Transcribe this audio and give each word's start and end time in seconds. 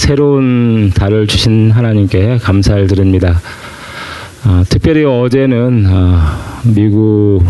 새로운 0.00 0.90
달을 0.94 1.26
주신 1.26 1.70
하나님께 1.70 2.38
감사를 2.38 2.86
드립니다. 2.86 3.38
아, 4.44 4.64
특별히 4.66 5.04
어제는 5.04 5.84
아, 5.86 6.62
미국 6.64 7.44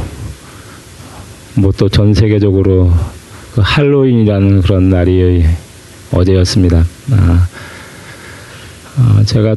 뭐 1.54 1.70
또 1.70 1.88
전 1.88 2.12
세계적으로 2.12 2.92
그 3.54 3.60
할로윈이라는 3.64 4.62
그런 4.62 4.90
날이 4.90 5.44
어제였습니다. 6.10 6.84
아, 7.12 7.48
어, 8.98 9.22
제가 9.24 9.54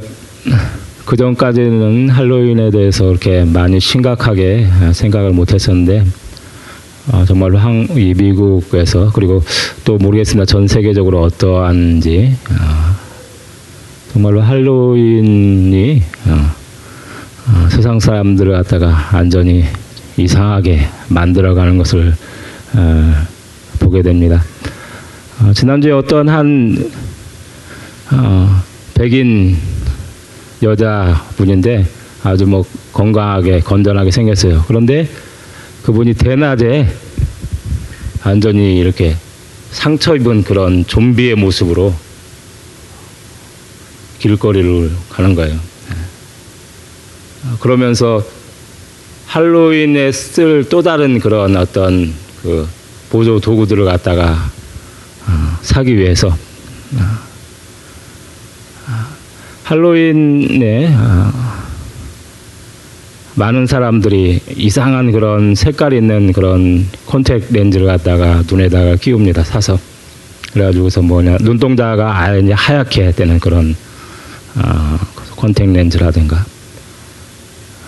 그 1.05 1.17
전까지는 1.17 2.09
할로윈에 2.09 2.69
대해서 2.69 3.05
그렇게 3.05 3.43
많이 3.43 3.79
심각하게 3.79 4.67
생각을 4.93 5.31
못했었는데 5.31 6.05
어, 7.11 7.25
정말로 7.25 7.57
한, 7.57 7.87
이 7.91 8.13
미국에서 8.13 9.11
그리고 9.13 9.43
또 9.83 9.97
모르겠습니다. 9.97 10.45
전 10.45 10.67
세계적으로 10.67 11.21
어떠한지 11.21 12.35
어, 12.49 12.95
정말로 14.13 14.41
할로윈이 14.41 16.03
어, 16.27 16.51
어, 17.47 17.69
세상 17.69 17.99
사람들을 17.99 18.53
갖다가 18.53 19.17
안전히 19.17 19.65
이상하게 20.15 20.87
만들어가는 21.09 21.77
것을 21.77 22.15
어, 22.75 23.13
보게 23.79 24.01
됩니다. 24.01 24.41
어, 25.41 25.51
지난주에 25.53 25.91
어떤 25.91 26.29
한 26.29 26.89
어, 28.13 28.61
백인 28.93 29.57
여자분인데 30.61 31.85
아주 32.23 32.45
뭐 32.45 32.63
건강하게 32.93 33.59
건전하게 33.59 34.11
생겼어요. 34.11 34.63
그런데 34.67 35.09
그분이 35.83 36.13
대낮에 36.13 36.87
완전히 38.25 38.77
이렇게 38.79 39.17
상처 39.71 40.15
입은 40.15 40.43
그런 40.43 40.85
좀비의 40.87 41.35
모습으로 41.35 41.93
길거리를 44.19 44.91
가는 45.09 45.35
거예요. 45.35 45.55
어, 47.45 47.57
그러면서 47.59 48.23
할로윈에 49.27 50.11
쓸 50.13 50.63
또 50.69 50.81
다른 50.81 51.19
그런 51.19 51.57
어떤 51.57 52.13
그 52.41 52.67
보조 53.09 53.41
도구들을 53.41 53.83
갖다가 53.83 54.49
어, 55.27 55.57
사기 55.61 55.97
위해서 55.97 56.29
어, 56.29 57.03
할로윈에 59.63 60.95
많은 63.35 63.65
사람들이 63.65 64.39
이상한 64.55 65.11
그런 65.11 65.55
색깔 65.55 65.93
있는 65.93 66.33
그런 66.33 66.87
콘택 67.05 67.47
렌즈를 67.51 67.87
갖다가 67.87 68.43
눈에다가 68.49 68.95
끼웁니다 68.95 69.43
사서 69.43 69.79
그래가지고서 70.53 71.01
뭐냐 71.01 71.37
눈동자가 71.41 72.19
아예 72.19 72.51
하얗게 72.51 73.11
되는 73.11 73.39
그런 73.39 73.75
어, 74.55 74.99
콘택 75.35 75.71
렌즈라든가 75.71 76.45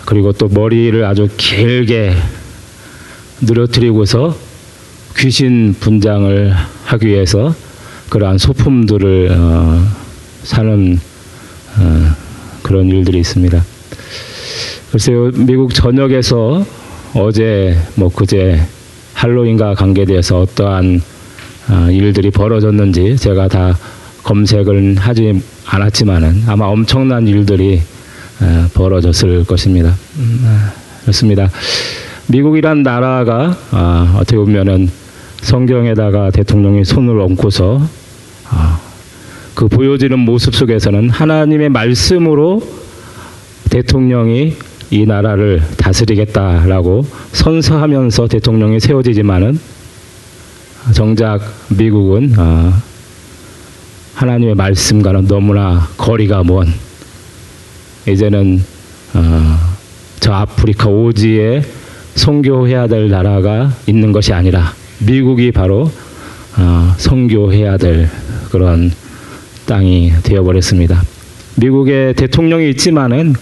그리고 0.04 0.32
또 0.32 0.48
머리를 0.48 1.04
아주 1.04 1.28
길게 1.36 2.14
늘어뜨리고서 3.40 4.36
귀신 5.18 5.74
분장을 5.78 6.54
하기 6.84 7.06
위해서 7.06 7.54
그러한 8.08 8.38
소품들을 8.38 9.30
어, 9.32 9.86
사는 10.42 10.98
어, 11.78 12.16
그런 12.62 12.88
일들이 12.88 13.18
있습니다. 13.18 13.64
글쎄요, 14.96 15.30
미국 15.34 15.74
전역에서 15.74 16.64
어제 17.12 17.76
뭐 17.96 18.08
그제 18.08 18.58
할로윈과 19.12 19.74
관계돼서 19.74 20.40
어떠한 20.40 21.02
어, 21.68 21.90
일들이 21.90 22.30
벌어졌는지 22.30 23.16
제가 23.16 23.48
다 23.48 23.76
검색을 24.22 24.96
하지 24.96 25.42
않았지만은 25.66 26.44
아마 26.46 26.64
엄청난 26.64 27.28
일들이 27.28 27.82
어, 28.40 28.68
벌어졌을 28.72 29.44
것입니다. 29.44 29.94
음, 30.16 30.42
아, 30.46 30.72
그렇습니다. 31.02 31.50
미국이란 32.28 32.82
나라가 32.82 33.54
아, 33.72 34.16
어떻게 34.16 34.38
보면은 34.38 34.88
성경에다가 35.42 36.30
대통령이 36.30 36.86
손을 36.86 37.20
얹고서 37.20 37.86
아, 38.48 38.80
그 39.54 39.68
보여지는 39.68 40.18
모습 40.20 40.54
속에서는 40.54 41.10
하나님의 41.10 41.68
말씀으로 41.68 42.62
대통령이 43.68 44.56
이 44.90 45.04
나라를 45.04 45.62
다스리겠다라고 45.76 47.04
선서하면서 47.32 48.28
대통령이 48.28 48.80
세워지지만은 48.80 49.58
정작 50.94 51.40
미국은 51.68 52.34
아, 52.36 52.80
하나님의 54.14 54.54
말씀과는 54.54 55.26
너무나 55.26 55.88
거리가 55.96 56.44
먼 56.44 56.72
이제는 58.08 58.62
어, 59.14 59.58
저 60.20 60.32
아프리카 60.32 60.88
오지에 60.88 61.62
선교해야 62.14 62.86
될 62.86 63.08
나라가 63.08 63.72
있는 63.86 64.12
것이 64.12 64.32
아니라 64.32 64.72
미국이 65.00 65.50
바로 65.50 65.90
어, 66.56 66.94
선교해야 66.96 67.76
될 67.76 68.08
그런 68.50 68.92
땅이 69.66 70.12
되어버렸습니다. 70.22 71.02
미국에 71.56 72.14
대통령이 72.16 72.70
있지만은 72.70 73.34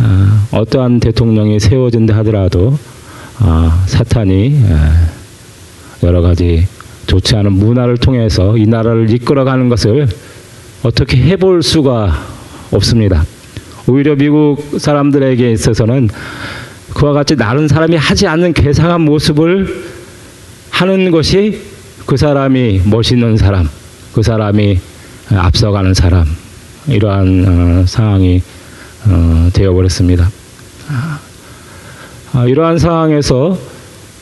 어, 0.00 0.58
어떠한 0.58 1.00
대통령이 1.00 1.58
세워진다 1.60 2.16
하더라도 2.18 2.78
어, 3.40 3.84
사탄이 3.86 4.62
여러 6.02 6.20
가지 6.20 6.66
좋지 7.06 7.36
않은 7.36 7.52
문화를 7.52 7.96
통해서 7.96 8.56
이 8.56 8.66
나라를 8.66 9.10
이끌어가는 9.10 9.68
것을 9.68 10.08
어떻게 10.82 11.16
해볼 11.18 11.62
수가 11.62 12.12
없습니다. 12.70 13.24
오히려 13.86 14.16
미국 14.16 14.78
사람들에게 14.78 15.52
있어서는 15.52 16.08
그와 16.94 17.12
같이 17.12 17.36
다른 17.36 17.68
사람이 17.68 17.96
하지 17.96 18.26
않는 18.26 18.52
괴상한 18.52 19.02
모습을 19.02 19.84
하는 20.70 21.10
것이 21.10 21.60
그 22.04 22.16
사람이 22.16 22.82
멋있는 22.84 23.36
사람, 23.36 23.68
그 24.12 24.22
사람이 24.22 24.78
앞서가는 25.30 25.94
사람 25.94 26.26
이러한 26.88 27.44
어, 27.46 27.86
상황이 27.86 28.42
어, 29.08 29.50
되어버렸습니다. 29.52 30.30
아, 32.32 32.44
이러한 32.46 32.78
상황에서 32.78 33.58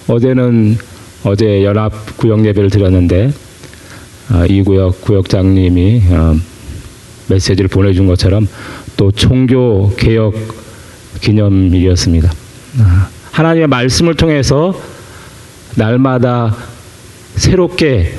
어제는 0.06 0.78
어제 1.24 1.64
연합 1.64 2.16
구역 2.16 2.44
예배를 2.44 2.70
드렸는데 2.70 3.32
아, 4.30 4.46
이 4.48 4.62
구역 4.62 5.00
구역장님이 5.00 6.02
어, 6.10 6.36
메시지를 7.28 7.68
보내준 7.68 8.06
것처럼 8.06 8.46
또 8.96 9.10
종교 9.10 9.94
개혁 9.96 10.34
기념일이었습니다. 11.20 12.32
아, 12.80 13.08
하나님의 13.32 13.68
말씀을 13.68 14.14
통해서 14.14 14.78
날마다 15.76 16.54
새롭게 17.36 18.12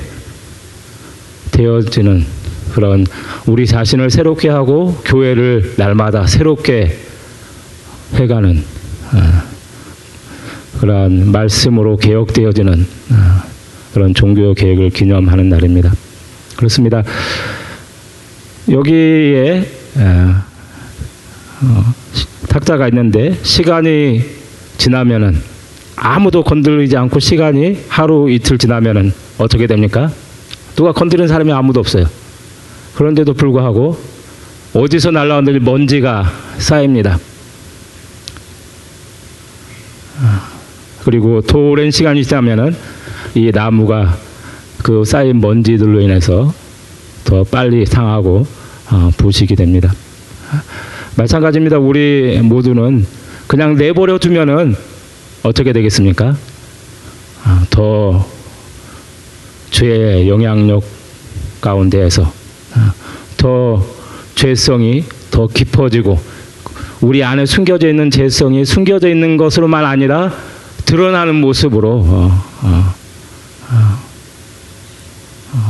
되어지는 1.52 2.35
그런 2.76 3.06
우리 3.46 3.66
자신을 3.66 4.10
새롭게 4.10 4.50
하고 4.50 4.94
교회를 5.06 5.76
날마다 5.78 6.28
새롭게 6.28 6.98
해가는 8.16 8.62
아, 9.14 9.44
그러한 10.82 11.32
말씀으로 11.32 11.96
개혁되어지는 11.96 12.86
아, 13.12 13.46
그런 13.94 14.14
종교 14.14 14.54
계획을 14.54 14.90
기념하는 14.90 15.48
날입니다. 15.48 15.94
그렇습니다. 16.58 17.02
여기에 18.70 19.66
어, 21.62 21.94
탁자가 22.50 22.90
있는데 22.90 23.40
시간이 23.42 24.22
지나면은 24.78 25.40
아무도 25.96 26.44
건드리지 26.44 26.98
않고 26.98 27.22
시간이 27.22 27.86
하루 27.88 28.30
이틀 28.30 28.58
지나면은 28.58 29.14
어떻게 29.38 29.66
됩니까? 29.66 30.12
누가 30.76 30.92
건드리는 30.92 31.30
사람이 31.30 31.54
아무도 31.54 31.80
없어요. 31.80 32.06
그런데도 32.96 33.34
불구하고 33.34 33.98
어디서 34.74 35.12
날라오는 35.12 35.64
먼지가 35.64 36.26
쌓입니다. 36.58 37.20
그리고 41.06 41.42
더 41.42 41.60
오랜 41.60 41.92
시간이 41.92 42.24
지나면은 42.24 42.76
이 43.36 43.52
나무가 43.54 44.18
그 44.82 45.06
쌓인 45.06 45.40
먼지들로 45.40 46.02
인해서 46.02 46.54
더 47.24 47.44
빨리 47.44 47.86
상하고 47.86 48.48
어, 48.92 49.12
부식이 49.18 49.56
됩니다. 49.56 49.94
마찬가지입니다. 51.16 51.78
우리 51.78 52.40
모두는 52.42 53.06
그냥 53.48 53.76
내버려 53.76 54.18
두면은 54.18 54.76
어떻게 55.44 55.74
되겠습니까? 55.74 56.36
어, 57.46 57.62
더 57.70 58.28
죄의 59.70 60.28
영향력 60.28 60.84
가운데에서 61.62 62.24
어, 62.24 62.45
더 63.38 63.86
죄성이 64.36 65.04
더 65.32 65.48
깊어지고 65.48 66.20
우리 67.02 67.24
안에 67.24 67.46
숨겨져 67.46 67.90
있는 67.90 68.10
죄성이 68.10 68.66
숨겨져 68.66 69.10
있는 69.10 69.38
것으로만 69.38 69.86
아니라 69.86 70.34
드러나는 70.86 71.36
모습으로 71.36 71.90
어, 72.06 72.44
어, 72.62 72.96
어, 73.72 74.00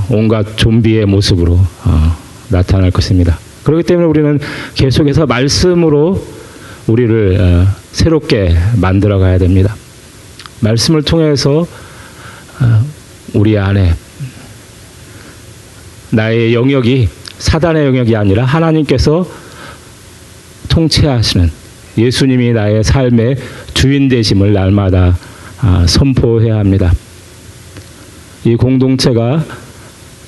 온갖 0.10 0.58
좀비의 0.58 1.06
모습으로 1.06 1.60
어, 1.86 2.18
나타날 2.50 2.92
것입니다. 2.92 3.38
그렇기 3.64 3.84
때문에 3.84 4.08
우리는 4.08 4.40
계속해서 4.76 5.26
말씀으로 5.26 6.24
우리를 6.88 7.38
어, 7.40 7.68
새롭게 7.92 8.56
만들어 8.80 9.18
가야 9.20 9.38
됩니다. 9.38 9.76
말씀을 10.60 11.04
통해서 11.04 11.66
어, 12.62 12.86
우리 13.34 13.58
안에 13.58 13.94
나의 16.12 16.54
영역이 16.54 17.10
사단의 17.38 17.86
영역이 17.88 18.16
아니라 18.16 18.46
하나님께서 18.46 19.28
통치하시는 20.70 21.52
예수님이 21.98 22.54
나의 22.54 22.84
삶의 22.84 23.38
주인 23.74 24.10
되심을 24.10 24.54
날마다 24.54 25.18
아, 25.62 25.86
선포해야 25.88 26.58
합니다. 26.58 26.92
이 28.44 28.56
공동체가 28.56 29.44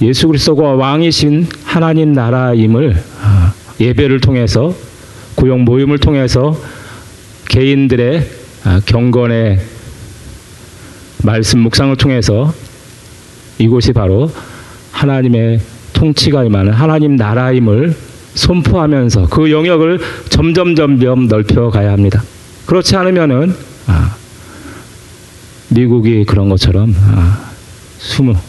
예수 0.01 0.27
그리스도가 0.27 0.73
왕이신 0.73 1.47
하나님 1.63 2.13
나라임을 2.13 2.95
아, 3.21 3.53
예배를 3.79 4.21
통해서 4.21 4.73
구역 5.35 5.59
모임을 5.59 5.97
통해서 5.99 6.57
개인들의 7.49 8.27
아, 8.63 8.81
경건의 8.85 9.59
말씀 11.23 11.59
묵상을 11.59 11.95
통해서 11.97 12.53
이곳이 13.57 13.91
바로 13.91 14.31
하나님의 14.97 15.59
통치가 15.93 16.43
임하는 16.43 16.73
하나님 16.73 17.15
나라임을 17.15 17.95
선포하면서 18.33 19.27
그 19.29 19.51
영역을 19.51 19.99
점점 20.29 20.75
점점 20.75 21.27
넓혀 21.27 21.69
가야 21.69 21.91
합니다. 21.91 22.23
그렇지 22.65 22.95
않으면은 22.95 23.55
아, 23.85 24.15
미국이 25.69 26.25
그런 26.25 26.49
것처럼 26.49 26.95
아, 26.97 27.51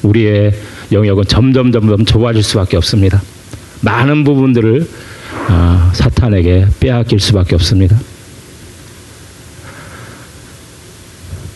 우리의 0.03 0.55
영역은 0.91 1.25
점점 1.25 1.71
점점 1.71 2.05
좁아질 2.05 2.43
수밖에 2.43 2.77
없습니다. 2.79 3.23
많은 3.83 4.25
부분들을 4.25 4.89
아, 5.49 5.91
사탄에게 5.95 6.67
빼앗길 6.81 7.21
수밖에 7.21 7.55
없습니다. 7.57 7.99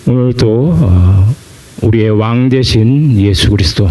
오늘 0.06 0.35
또 0.35 0.77
어, 0.79 1.35
우리의 1.81 2.11
왕 2.11 2.50
대신 2.50 3.19
예수 3.19 3.50
그리스도 3.50 3.89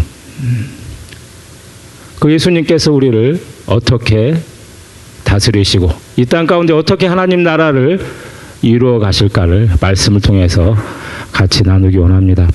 그 2.22 2.30
예수님께서 2.32 2.92
우리를 2.92 3.40
어떻게 3.66 4.36
다스리시고 5.24 5.90
이 6.16 6.24
땅 6.24 6.46
가운데 6.46 6.72
어떻게 6.72 7.08
하나님 7.08 7.42
나라를 7.42 7.98
이루어 8.62 9.00
가실까를 9.00 9.70
말씀을 9.80 10.20
통해서 10.20 10.76
같이 11.32 11.64
나누기 11.64 11.96
원합니다. 11.96 12.46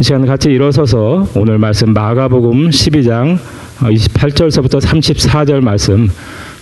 이 0.00 0.02
시간 0.02 0.26
같이 0.26 0.50
일어서서 0.50 1.28
오늘 1.36 1.58
말씀 1.58 1.92
마가복음 1.92 2.70
12장 2.70 3.38
28절서부터 3.78 4.80
34절 4.80 5.60
말씀 5.60 6.08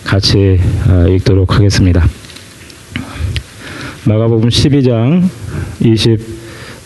같이 0.03 0.59
어, 0.87 1.07
읽도록 1.09 1.55
하겠습니다. 1.55 2.05
마가복음 4.05 4.49
12장 4.49 5.23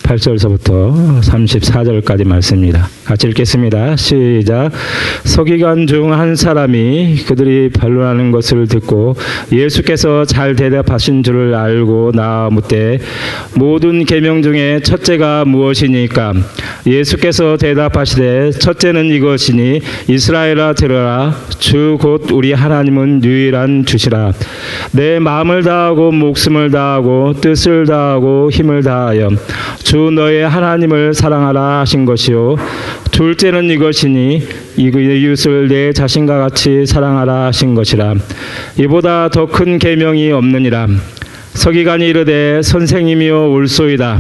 28절서부터 0.08 1.22
34절까지 1.22 2.26
말씀입니다. 2.26 2.88
같이 3.04 3.28
읽겠습니다. 3.28 3.96
시작. 3.98 4.72
서기관 5.24 5.86
중 5.88 6.08
한 6.08 6.36
사람이 6.36 7.18
그들이 7.28 7.70
반론하는 7.70 8.32
것을 8.32 8.68
듣고 8.68 9.16
예수께서 9.52 10.24
잘 10.24 10.56
대답하신 10.56 11.22
줄을 11.24 11.54
알고 11.54 12.12
나아 12.14 12.50
묻되 12.50 13.00
모든 13.56 14.06
계명 14.06 14.42
중에 14.42 14.80
첫째가 14.82 15.44
무엇이니까 15.46 16.34
예수께서 16.86 17.58
대답하시되 17.58 18.52
첫째는 18.52 19.08
이것이니 19.08 19.82
이스라엘아 20.08 20.74
들으라 20.74 21.36
주 21.60 21.98
곧 22.00 22.32
우리 22.32 22.54
하나님은 22.54 23.24
유일한 23.24 23.86
주시라 23.86 24.32
내 24.92 25.20
마음을 25.20 25.64
다하고 25.64 26.12
목숨을 26.12 26.72
다하고 26.72 27.34
뜻을 27.42 27.86
다하고 27.86 28.50
힘을 28.52 28.84
다하여 28.84 29.30
주 29.84 29.97
너의 29.98 30.48
하나님을 30.48 31.14
사랑하라 31.14 31.80
하신 31.80 32.06
것이요. 32.06 32.56
둘째는 33.12 33.70
이것이니 33.72 34.44
이웃을 34.78 35.68
내 35.68 35.92
자신과 35.92 36.38
같이 36.38 36.86
사랑하라 36.86 37.46
하신 37.46 37.74
것이라. 37.76 38.16
이보다 38.78 39.30
더 39.30 39.48
큰 39.48 39.80
계명이 39.80 40.32
없느니라. 40.32 40.88
서기관이 41.54 42.08
이르되 42.08 42.62
선생님이여 42.62 43.48
올소이다. 43.50 44.20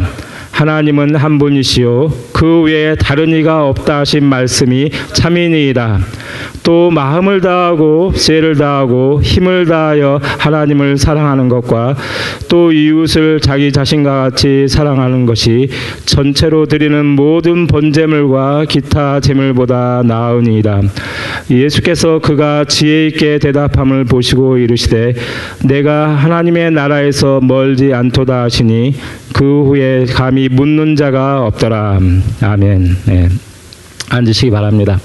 하나님은 0.52 1.16
한 1.16 1.38
분이시요. 1.38 2.12
그 2.34 2.62
외에 2.62 2.96
다른 2.96 3.30
이가 3.30 3.68
없다 3.68 4.00
하신 4.00 4.24
말씀이 4.24 4.90
참이니이다. 5.14 6.00
또 6.68 6.92
마음을 6.92 7.40
다하고 7.40 8.12
쇠를 8.14 8.58
다하고 8.58 9.22
힘을 9.22 9.68
다하여 9.68 10.20
하나님을 10.22 10.98
사랑하는 10.98 11.48
것과 11.48 11.96
또 12.50 12.74
이웃을 12.74 13.40
자기 13.40 13.72
자신과 13.72 14.24
같이 14.24 14.68
사랑하는 14.68 15.26
것이 15.26 15.70
전체로 16.06 16.66
드리는 16.66 17.06
모든 17.06 17.68
번제물과 17.68 18.66
기타 18.68 19.22
제물보다 19.22 20.04
나으니이다. 20.04 20.82
예수께서 21.50 22.20
그가 22.20 22.66
지혜 22.66 23.08
있게 23.08 23.40
대답함을 23.40 24.04
보시고 24.04 24.58
이르시되 24.58 25.14
내가 25.64 26.10
하나님의 26.10 26.72
나라에서 26.72 27.40
멀지 27.42 27.94
않도다 27.94 28.44
하시니 28.44 28.94
그 29.32 29.64
후에 29.68 30.04
감히 30.04 30.50
묻는 30.50 30.98
자가 30.98 31.46
없더라. 31.46 32.02
아멘. 32.42 32.98
네. 33.06 33.30
앉으시기 34.10 34.52
바랍니다. 34.52 35.00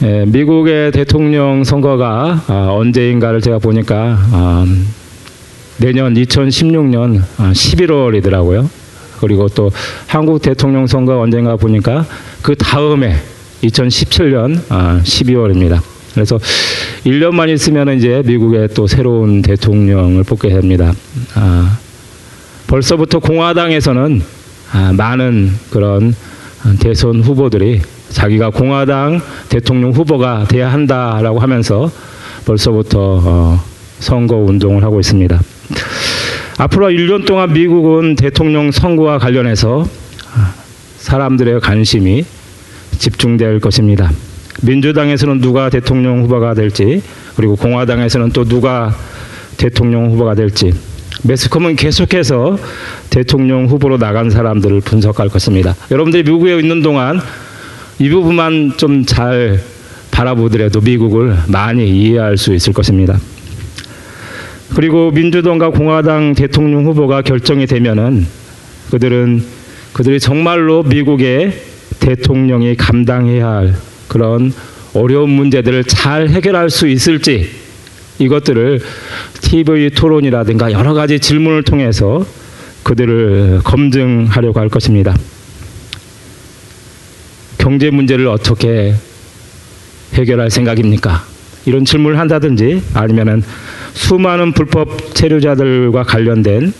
네, 0.00 0.24
미국의 0.26 0.90
대통령 0.90 1.62
선거가 1.62 2.42
아, 2.48 2.68
언제인가를 2.72 3.40
제가 3.40 3.58
보니까 3.58 4.18
아, 4.32 4.66
내년 5.78 6.14
2016년 6.14 7.22
아, 7.38 7.52
11월이더라고요. 7.52 8.68
그리고 9.20 9.48
또 9.48 9.70
한국 10.08 10.42
대통령 10.42 10.88
선거 10.88 11.20
언젠가 11.20 11.54
보니까 11.54 12.04
그 12.42 12.56
다음에 12.56 13.14
2017년 13.62 14.60
아, 14.68 15.00
12월입니다. 15.04 15.80
그래서 16.12 16.38
1년만 17.04 17.48
있으면 17.50 17.96
이제 17.96 18.20
미국의 18.26 18.70
또 18.74 18.88
새로운 18.88 19.42
대통령을 19.42 20.24
뽑게 20.24 20.48
됩니다. 20.48 20.92
아, 21.36 21.78
벌써부터 22.66 23.20
공화당에서는 23.20 24.22
아, 24.72 24.92
많은 24.92 25.52
그런 25.70 26.16
대선 26.80 27.22
후보들이 27.22 27.80
자기가 28.14 28.50
공화당 28.50 29.20
대통령 29.48 29.90
후보가 29.90 30.46
돼야 30.48 30.72
한다라고 30.72 31.40
하면서 31.40 31.90
벌써부터 32.46 33.20
어, 33.24 33.64
선거 33.98 34.36
운동을 34.36 34.84
하고 34.84 35.00
있습니다. 35.00 35.40
앞으로 36.58 36.86
1년 36.86 37.26
동안 37.26 37.52
미국은 37.52 38.14
대통령 38.14 38.70
선거와 38.70 39.18
관련해서 39.18 39.84
아, 40.32 40.54
사람들의 40.98 41.60
관심이 41.60 42.24
집중될 42.98 43.58
것입니다. 43.58 44.12
민주당에서는 44.62 45.40
누가 45.40 45.68
대통령 45.68 46.22
후보가 46.22 46.54
될지 46.54 47.02
그리고 47.34 47.56
공화당에서는 47.56 48.30
또 48.30 48.44
누가 48.44 48.94
대통령 49.56 50.12
후보가 50.12 50.36
될지 50.36 50.72
매스컴은 51.24 51.74
계속해서 51.74 52.58
대통령 53.10 53.66
후보로 53.66 53.98
나간 53.98 54.30
사람들을 54.30 54.82
분석할 54.82 55.28
것입니다. 55.28 55.74
여러분들이 55.90 56.22
미국에 56.22 56.56
있는 56.60 56.82
동안 56.82 57.20
이 57.98 58.08
부분만 58.08 58.74
좀 58.76 59.04
잘 59.04 59.60
바라보더라도 60.14 60.80
미국을 60.80 61.36
많이 61.48 61.88
이해할 61.88 62.36
수 62.36 62.54
있을 62.54 62.72
것입니다. 62.72 63.18
그리고 64.74 65.10
민주당과 65.10 65.70
공화당 65.70 66.34
대통령 66.34 66.86
후보가 66.86 67.22
결정이 67.22 67.66
되면은 67.66 68.26
그들은 68.90 69.42
그들이 69.92 70.20
정말로 70.20 70.84
미국의 70.84 71.52
대통령이 71.98 72.76
감당해야 72.76 73.48
할 73.48 73.74
그런 74.08 74.52
어려운 74.94 75.30
문제들을 75.30 75.84
잘 75.84 76.28
해결할 76.28 76.70
수 76.70 76.86
있을지 76.86 77.48
이것들을 78.18 78.80
TV 79.40 79.90
토론이라든가 79.90 80.70
여러 80.72 80.94
가지 80.94 81.18
질문을 81.18 81.64
통해서 81.64 82.24
그들을 82.84 83.60
검증하려고 83.64 84.60
할 84.60 84.68
것입니다. 84.68 85.16
경제 87.64 87.88
문제를 87.88 88.28
어떻게 88.28 88.92
해결할 90.12 90.50
생각입니까? 90.50 91.24
이런 91.64 91.86
질문을 91.86 92.18
한다든지 92.18 92.82
아니면은 92.92 93.42
수많은 93.94 94.52
불법 94.52 95.14
체류자들과 95.14 96.02
관련된 96.02 96.74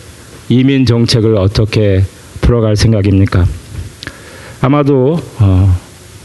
이민 0.50 0.84
정책을 0.84 1.36
어떻게 1.36 2.04
풀어갈 2.42 2.76
생각입니까? 2.76 3.46
아마도 4.60 5.18
어, 5.38 5.74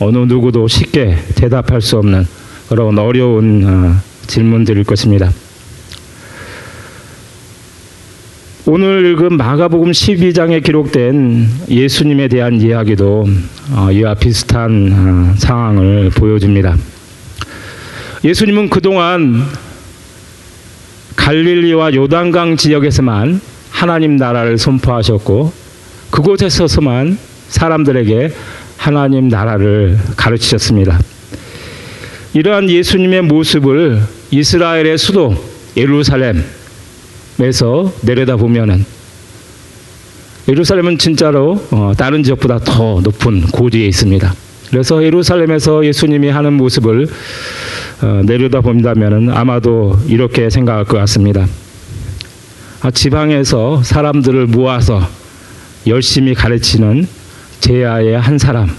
어느 0.02 0.18
누구도 0.18 0.68
쉽게 0.68 1.16
대답할 1.36 1.80
수 1.82 1.98
없는 1.98 2.28
그런 2.68 3.00
어려운 3.00 3.64
어, 3.66 3.96
질문들일 4.28 4.84
것입니다. 4.84 5.32
오늘 8.72 9.04
읽은 9.04 9.36
마가복음 9.36 9.90
12장에 9.90 10.64
기록된 10.64 11.50
예수님에 11.70 12.28
대한 12.28 12.62
이야기도 12.62 13.26
어, 13.72 13.92
이와 13.92 14.14
비슷한 14.14 14.92
어, 14.94 15.36
상황을 15.40 16.12
보여줍니다. 16.12 16.78
예수님은 18.24 18.70
그동안 18.70 19.44
갈릴리와 21.16 21.96
요단강 21.96 22.58
지역에서만 22.58 23.42
하나님 23.72 24.18
나라를 24.18 24.60
선포하셨고 24.60 25.52
그곳에서만 26.12 27.18
사람들에게 27.48 28.32
하나님 28.78 29.30
나라를 29.30 29.98
가르치셨습니다. 30.16 31.00
이러한 32.36 32.70
예수님의 32.70 33.24
모습을 33.24 34.00
이스라엘의 34.30 35.00
수도 35.00 35.34
예루살렘 35.76 36.44
에서 37.42 37.94
내려다 38.02 38.36
보면은 38.36 38.86
예루살렘은 40.50 40.98
진짜로 40.98 41.64
어, 41.72 41.94
다른 41.96 42.24
지역보다 42.24 42.60
더 42.60 43.00
높은 43.02 43.42
고지에 43.44 43.86
있습니다. 43.88 44.34
그래서 44.70 45.04
예루살렘에서 45.04 45.86
예수님이 45.86 46.30
하는 46.30 46.54
모습을 46.54 47.08
어, 48.02 48.22
내려다 48.26 48.62
본다면 48.62 49.30
아마도 49.30 49.98
이렇게 50.08 50.50
생각할 50.50 50.86
것 50.86 50.98
같습니다. 50.98 51.48
아, 52.82 52.92
지방에서 52.92 53.84
사람들을 53.84 54.48
모아서 54.48 55.02
열심히 55.88 56.34
가르치는 56.34 57.08
제야의 57.60 58.20
한 58.20 58.38
사람. 58.38 58.70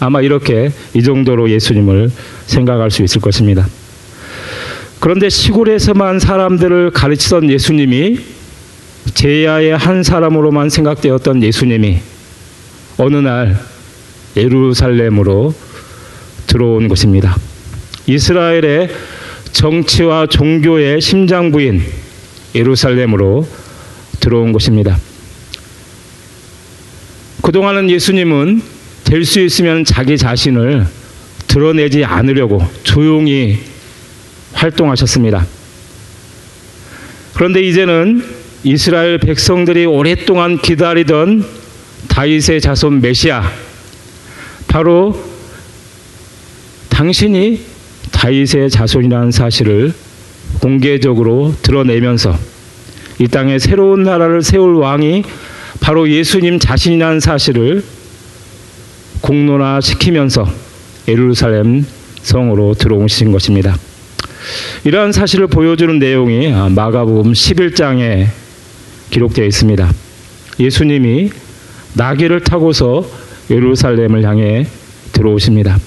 아마 0.00 0.20
이렇게 0.20 0.70
이 0.94 1.02
정도로 1.02 1.50
예수님을 1.50 2.10
생각할 2.46 2.90
수 2.90 3.02
있을 3.02 3.20
것입니다. 3.20 3.66
그런데 5.04 5.28
시골에서만 5.28 6.18
사람들을 6.18 6.92
가르치던 6.92 7.50
예수님이 7.50 8.20
제야의 9.12 9.76
한 9.76 10.02
사람으로만 10.02 10.70
생각되었던 10.70 11.42
예수님이 11.42 11.98
어느 12.96 13.16
날 13.16 13.54
예루살렘으로 14.34 15.54
들어온 16.46 16.88
것입니다. 16.88 17.36
이스라엘의 18.06 18.88
정치와 19.52 20.28
종교의 20.28 21.02
심장부인 21.02 21.82
예루살렘으로 22.54 23.46
들어온 24.20 24.52
것입니다. 24.54 24.96
그동안은 27.42 27.90
예수님은 27.90 28.62
될 29.04 29.26
수 29.26 29.40
있으면 29.40 29.84
자기 29.84 30.16
자신을 30.16 30.86
드러내지 31.46 32.06
않으려고 32.06 32.66
조용히 32.84 33.73
활동하셨습니다. 34.54 35.46
그런데 37.34 37.62
이제는 37.62 38.24
이스라엘 38.62 39.18
백성들이 39.18 39.84
오랫동안 39.84 40.58
기다리던 40.58 41.44
다윗의 42.08 42.60
자손 42.60 43.00
메시아 43.00 43.42
바로 44.68 45.20
당신이 46.88 47.60
다윗의 48.12 48.70
자손이라는 48.70 49.32
사실을 49.32 49.92
공개적으로 50.60 51.54
드러내면서 51.62 52.38
이 53.18 53.28
땅에 53.28 53.58
새로운 53.58 54.02
나라를 54.04 54.42
세울 54.42 54.76
왕이 54.76 55.24
바로 55.80 56.08
예수님 56.08 56.58
자신이라는 56.58 57.20
사실을 57.20 57.84
공론화시키면서 59.20 60.48
예루살렘 61.08 61.84
성으로 62.22 62.74
들어오신 62.74 63.32
것입니다. 63.32 63.76
이러한 64.84 65.12
사실을 65.12 65.46
보여주는 65.46 65.98
내용이 65.98 66.52
마가복음 66.70 67.32
11장에 67.32 68.26
기록되어 69.10 69.44
있습니다. 69.44 69.90
예수님이 70.58 71.30
나귀를 71.94 72.40
타고서 72.40 73.06
예루살렘을 73.50 74.24
향해 74.24 74.66
들어오십니다. 75.12 75.78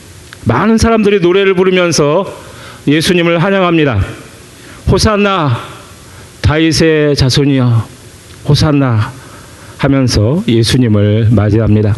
많은 0.46 0.78
사람들이 0.78 1.20
노래를 1.20 1.54
부르면서 1.54 2.26
예수님을 2.88 3.44
환영합니다. 3.44 4.02
호산나 4.90 5.58
다윗의 6.42 7.16
자손이여 7.18 7.88
호산나 8.48 9.12
하면서 9.78 10.44
예수님을 10.48 11.28
맞이합니다. 11.32 11.96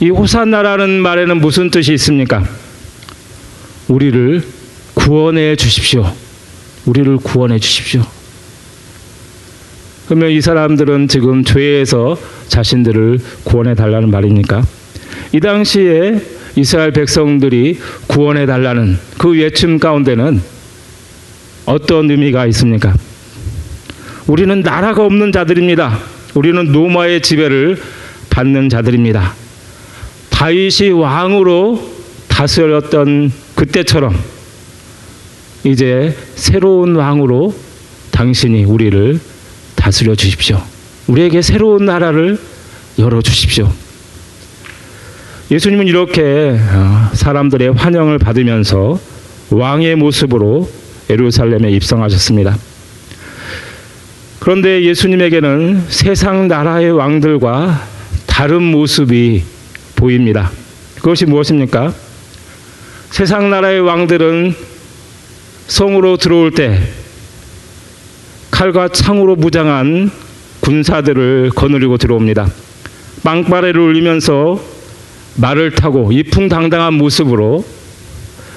이 0.00 0.08
호산나라는 0.08 1.00
말에는 1.02 1.40
무슨 1.40 1.70
뜻이 1.70 1.92
있습니까? 1.94 2.44
우리를 3.88 4.42
구원해 4.94 5.56
주십시오. 5.56 6.12
우리를 6.86 7.16
구원해 7.18 7.58
주십시오. 7.58 8.02
그러면 10.06 10.30
이 10.30 10.40
사람들은 10.40 11.08
지금 11.08 11.44
죄에서 11.44 12.18
자신들을 12.48 13.20
구원해 13.44 13.74
달라는 13.74 14.10
말입니까? 14.10 14.64
이 15.32 15.40
당시에 15.40 16.20
이스라엘 16.56 16.90
백성들이 16.90 17.78
구원해 18.08 18.44
달라는 18.44 18.98
그 19.18 19.30
외침 19.30 19.78
가운데는 19.78 20.42
어떤 21.66 22.10
의미가 22.10 22.46
있습니까? 22.46 22.94
우리는 24.26 24.60
나라가 24.60 25.04
없는 25.04 25.30
자들입니다. 25.30 25.98
우리는 26.34 26.72
노마의 26.72 27.22
지배를 27.22 27.80
받는 28.30 28.68
자들입니다. 28.68 29.34
다윗이 30.30 30.90
왕으로 30.90 31.88
다스렸던 32.28 33.32
그때처럼 33.54 34.16
이제 35.64 36.16
새로운 36.36 36.96
왕으로 36.96 37.54
당신이 38.12 38.64
우리를 38.64 39.20
다스려 39.74 40.14
주십시오. 40.14 40.60
우리에게 41.06 41.42
새로운 41.42 41.84
나라를 41.84 42.38
열어 42.98 43.20
주십시오. 43.20 43.70
예수님은 45.50 45.86
이렇게 45.88 46.56
어, 46.72 47.10
사람들의 47.12 47.72
환영을 47.72 48.18
받으면서 48.18 49.00
왕의 49.50 49.96
모습으로 49.96 50.70
예루살렘에 51.10 51.72
입성하셨습니다. 51.72 52.56
그런데 54.38 54.82
예수님에게는 54.84 55.84
세상 55.88 56.48
나라의 56.48 56.92
왕들과 56.92 57.86
다른 58.26 58.62
모습이 58.62 59.42
보입니다. 59.96 60.50
그것이 60.96 61.26
무엇입니까? 61.26 61.92
세상 63.10 63.50
나라의 63.50 63.80
왕들은 63.80 64.54
성으로 65.70 66.16
들어올 66.16 66.50
때 66.50 66.80
칼과 68.50 68.88
창으로 68.88 69.36
무장한 69.36 70.10
군사들을 70.58 71.50
거느리고 71.54 71.96
들어옵니다. 71.96 72.48
빵빠레를 73.22 73.80
울리면서 73.80 74.60
말을 75.36 75.70
타고 75.70 76.10
이풍당당한 76.10 76.94
모습으로 76.94 77.64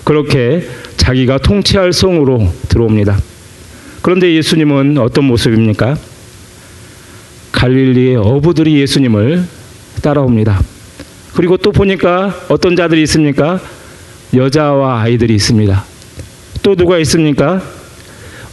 그렇게 0.04 0.68
자기가 0.98 1.38
통치할 1.38 1.94
성으로 1.94 2.52
들어옵니다. 2.68 3.20
그런데 4.02 4.34
예수님은 4.34 4.98
어떤 4.98 5.26
모습입니까? 5.26 5.96
갈릴리의 7.52 8.16
어부들이 8.16 8.80
예수님을 8.80 9.46
따라옵니다. 10.02 10.60
그리고 11.36 11.58
또 11.58 11.72
보니까 11.72 12.36
어떤 12.50 12.76
자들이 12.76 13.04
있습니까? 13.04 13.62
여자와 14.34 15.02
아이들이 15.02 15.36
있습니다. 15.36 15.93
또 16.64 16.76
누가 16.76 16.98
있습니까? 17.00 17.62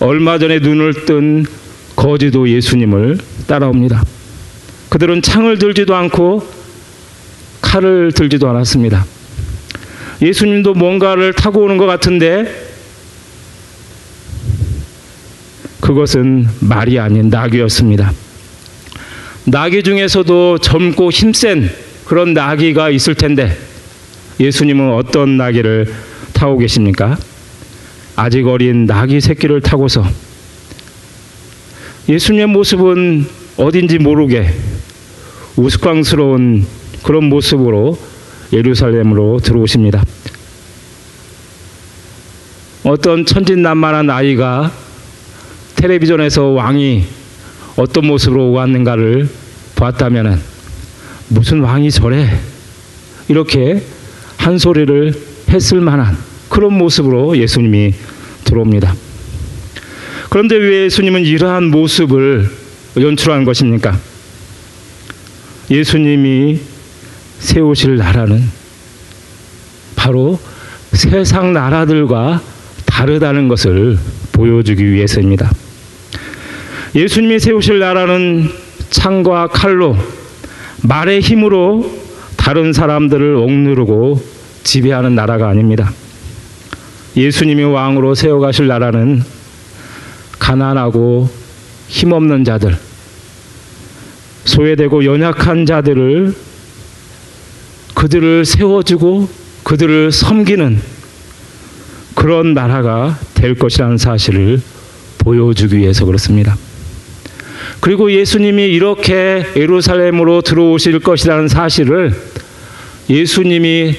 얼마 0.01 0.39
전에 0.39 0.59
눈을 0.59 1.07
뜬 1.07 1.47
거지도 1.95 2.49
예수님을 2.49 3.19
따라옵니다. 3.47 4.03
그들은 4.89 5.23
창을 5.23 5.59
들지도 5.59 5.95
않고 5.95 6.45
칼을 7.61 8.11
들지도 8.13 8.49
않았습니다. 8.49 9.07
예수님도 10.21 10.75
뭔가를 10.75 11.33
타고 11.33 11.63
오는 11.63 11.77
것 11.77 11.87
같은데 11.87 12.69
그것은 15.81 16.49
말이 16.59 16.99
아닌 16.99 17.29
나귀였습니다. 17.31 18.13
나귀 19.45 19.85
중에서도 19.85 20.59
젊고 20.59 21.11
힘센 21.11 21.71
그런 22.05 22.35
나귀가 22.35 22.91
있을 22.91 23.15
텐데 23.15 23.57
예수님은 24.41 24.95
어떤 24.95 25.37
나귀를 25.37 25.93
타고 26.33 26.59
계십니까? 26.59 27.17
아직 28.23 28.47
어린 28.47 28.85
나귀 28.85 29.19
새끼를 29.23 29.63
타고서 29.63 30.05
예수님의 32.07 32.49
모습은 32.49 33.25
어딘지 33.57 33.99
모르게 33.99 34.47
우스꽝스러운 35.57 36.67
그런 37.03 37.25
모습으로 37.31 37.99
예루살렘으로 38.53 39.39
들어오십니다. 39.39 40.05
어떤 42.85 43.25
천진난만한 43.25 44.11
아이가 44.11 44.71
텔레비전에서 45.77 46.45
왕이 46.49 47.07
어떤 47.77 48.07
모습으로 48.07 48.53
왔는가를 48.53 49.31
봤다면 49.77 50.43
무슨 51.29 51.61
왕이 51.61 51.91
저래 51.91 52.29
이렇게 53.29 53.83
한 54.37 54.59
소리를 54.59 55.15
했을 55.49 55.81
만한 55.81 56.30
그런 56.51 56.77
모습으로 56.77 57.39
예수님이 57.39 57.95
들어옵니다. 58.45 58.95
그런데 60.29 60.57
왜 60.57 60.85
예수님은 60.85 61.25
이러한 61.25 61.71
모습을 61.71 62.51
연출한 62.99 63.45
것입니까? 63.45 63.99
예수님이 65.71 66.61
세우실 67.39 67.97
나라는 67.97 68.43
바로 69.97 70.39
세상 70.93 71.53
나라들과 71.53 72.43
다르다는 72.85 73.49
것을 73.49 73.99
보여주기 74.33 74.91
위해서입니다. 74.91 75.51
예수님이 76.95 77.39
세우실 77.39 77.79
나라는 77.79 78.49
창과 78.91 79.49
칼로 79.49 79.97
말의 80.83 81.21
힘으로 81.21 82.01
다른 82.37 82.73
사람들을 82.73 83.37
억누르고 83.37 84.21
지배하는 84.65 85.15
나라가 85.15 85.49
아닙니다. 85.49 85.93
예수님이 87.17 87.65
왕으로 87.65 88.15
세워가실 88.15 88.67
나라는 88.67 89.23
가난하고 90.39 91.29
힘없는 91.89 92.45
자들, 92.45 92.77
소외되고 94.45 95.05
연약한 95.05 95.67
자들을 95.67 96.35
그들을 97.95 98.45
세워주고 98.45 99.29
그들을 99.65 100.13
섬기는 100.13 100.81
그런 102.15 102.55
나라가 102.55 103.19
될 103.35 103.55
것이라는 103.55 103.99
사실을 103.99 104.61
보여주기 105.19 105.79
위해서 105.79 106.05
그렇습니다. 106.05 106.57
그리고 107.81 108.13
예수님이 108.13 108.65
이렇게 108.65 109.45
예루살렘으로 109.57 110.43
들어오실 110.43 111.01
것이라는 111.01 111.49
사실을 111.49 112.15
예수님이 113.09 113.97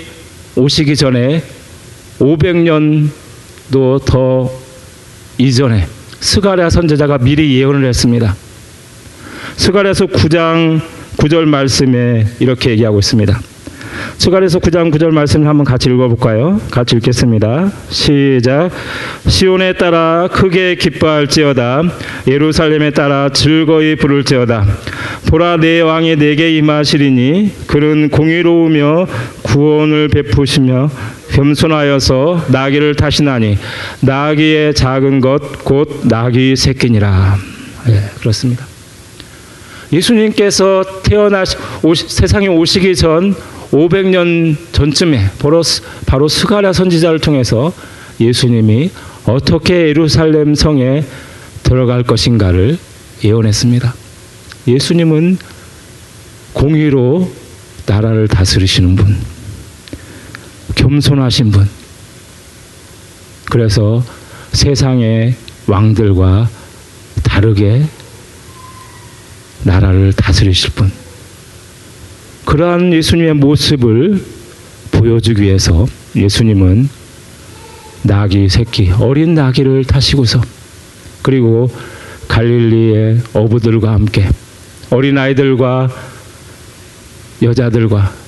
오시기 0.56 0.96
전에 0.96 1.44
500년도 2.22 4.06
더 4.06 4.51
이전에 5.38 5.88
스가랴 6.20 6.70
선지자가 6.70 7.18
미리 7.18 7.58
예언을 7.58 7.84
했습니다. 7.86 8.36
스가랴서 9.58 10.06
9장 10.06 10.80
9절 11.18 11.46
말씀에 11.46 12.25
이렇게 12.40 12.70
얘기하고 12.72 13.00
있습니다. 13.00 13.40
스가랴서 14.18 14.60
9장 14.60 14.92
9절 14.92 15.12
말씀을 15.12 15.48
한번 15.48 15.66
같이 15.66 15.90
읽어볼까요? 15.90 16.62
같이 16.70 16.96
읽겠습니다. 16.96 17.72
시작. 17.90 18.70
시온에 19.28 19.74
따라 19.74 20.30
크게 20.32 20.75
기뻐할지어다. 20.75 21.84
예루살렘에 22.28 22.92
따라 22.92 23.30
즐거이 23.30 23.96
부를지어다. 23.96 24.66
보라 25.28 25.58
내 25.58 25.82
왕이 25.82 26.18
내게 26.18 26.56
임하시리니 26.58 27.68
그는 27.68 28.10
공의로우며 28.10 29.08
구원을 29.44 30.08
베푸시며 30.10 30.90
겸손하여서 31.32 32.46
나귀를 32.50 32.96
타시나니 32.96 33.58
나귀의 34.02 34.74
작은 34.74 35.22
것 35.22 35.64
곧 35.64 36.02
나귀 36.04 36.56
새끼니라. 36.56 37.38
예, 37.90 38.10
그렇습니다. 38.20 38.66
예수님께서 39.92 40.84
태어나시 41.04 41.58
오시, 41.84 42.06
세상에 42.08 42.48
오시기 42.48 42.96
전 42.96 43.36
500년 43.72 44.56
전쯤에 44.72 45.32
바로, 45.40 45.62
바로 46.06 46.28
스가랴 46.28 46.74
선지자를 46.74 47.20
통해서 47.20 47.74
예수님이 48.20 48.92
어떻게 49.26 49.88
예루살렘 49.88 50.56
성에 50.56 51.04
들어갈 51.64 52.04
것인가를 52.04 52.78
예언했습니다. 53.24 53.94
예수님은 54.68 55.38
공의로 56.54 57.32
나라를 57.86 58.28
다스리시는 58.28 58.96
분, 58.96 59.18
겸손하신 60.91 61.51
분. 61.51 61.69
그래서 63.50 64.03
세상의 64.51 65.36
왕들과 65.67 66.50
다르게 67.24 67.86
나라를 69.63 70.12
다스리실 70.12 70.71
분. 70.71 70.91
그러한 72.43 72.91
예수님의 72.91 73.36
모습을 73.36 74.21
보여주기 74.91 75.43
위해서 75.43 75.88
예수님은 76.13 76.89
나귀 78.03 78.50
새끼, 78.50 78.91
어린 78.91 79.33
나귀를 79.33 79.86
타시고서 79.86 80.41
그리고 81.21 81.71
갈릴리의 82.27 83.21
어부들과 83.34 83.93
함께 83.93 84.27
어린 84.89 85.17
아이들과 85.17 85.89
여자들과 87.41 88.20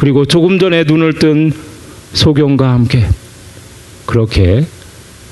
그리고 0.00 0.24
조금 0.24 0.58
전에 0.58 0.84
눈을 0.84 1.12
뜬 1.18 1.52
소경과 2.14 2.72
함께 2.72 3.06
그렇게 4.06 4.64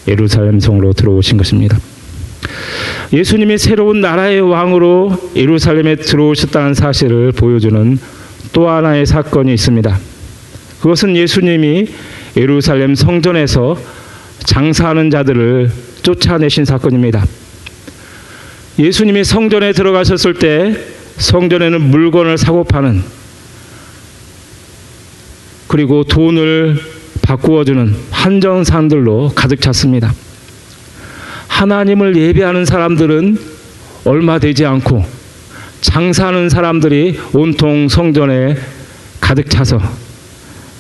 예루살렘 0.06 0.60
성으로 0.60 0.92
들어오신 0.92 1.38
것입니다. 1.38 1.78
예수님이 3.10 3.56
새로운 3.56 4.02
나라의 4.02 4.42
왕으로 4.42 5.30
예루살렘에 5.34 5.96
들어오셨다는 5.96 6.74
사실을 6.74 7.32
보여주는 7.32 7.98
또 8.52 8.68
하나의 8.68 9.06
사건이 9.06 9.54
있습니다. 9.54 9.98
그것은 10.82 11.16
예수님이 11.16 11.88
예루살렘 12.36 12.94
성전에서 12.94 13.78
장사하는 14.40 15.08
자들을 15.08 15.70
쫓아내신 16.02 16.66
사건입니다. 16.66 17.24
예수님이 18.78 19.24
성전에 19.24 19.72
들어가셨을 19.72 20.34
때 20.34 20.76
성전에는 21.16 21.80
물건을 21.80 22.36
사고 22.36 22.64
파는 22.64 23.17
그리고 25.68 26.02
돈을 26.04 26.76
바꾸어주는 27.22 27.94
한정산들로 28.10 29.32
가득 29.34 29.60
찼습니다. 29.60 30.12
하나님을 31.48 32.16
예배하는 32.16 32.64
사람들은 32.64 33.38
얼마 34.04 34.38
되지 34.38 34.64
않고 34.64 35.04
장사하는 35.80 36.48
사람들이 36.48 37.20
온통 37.34 37.88
성전에 37.88 38.56
가득 39.20 39.50
차서 39.50 39.80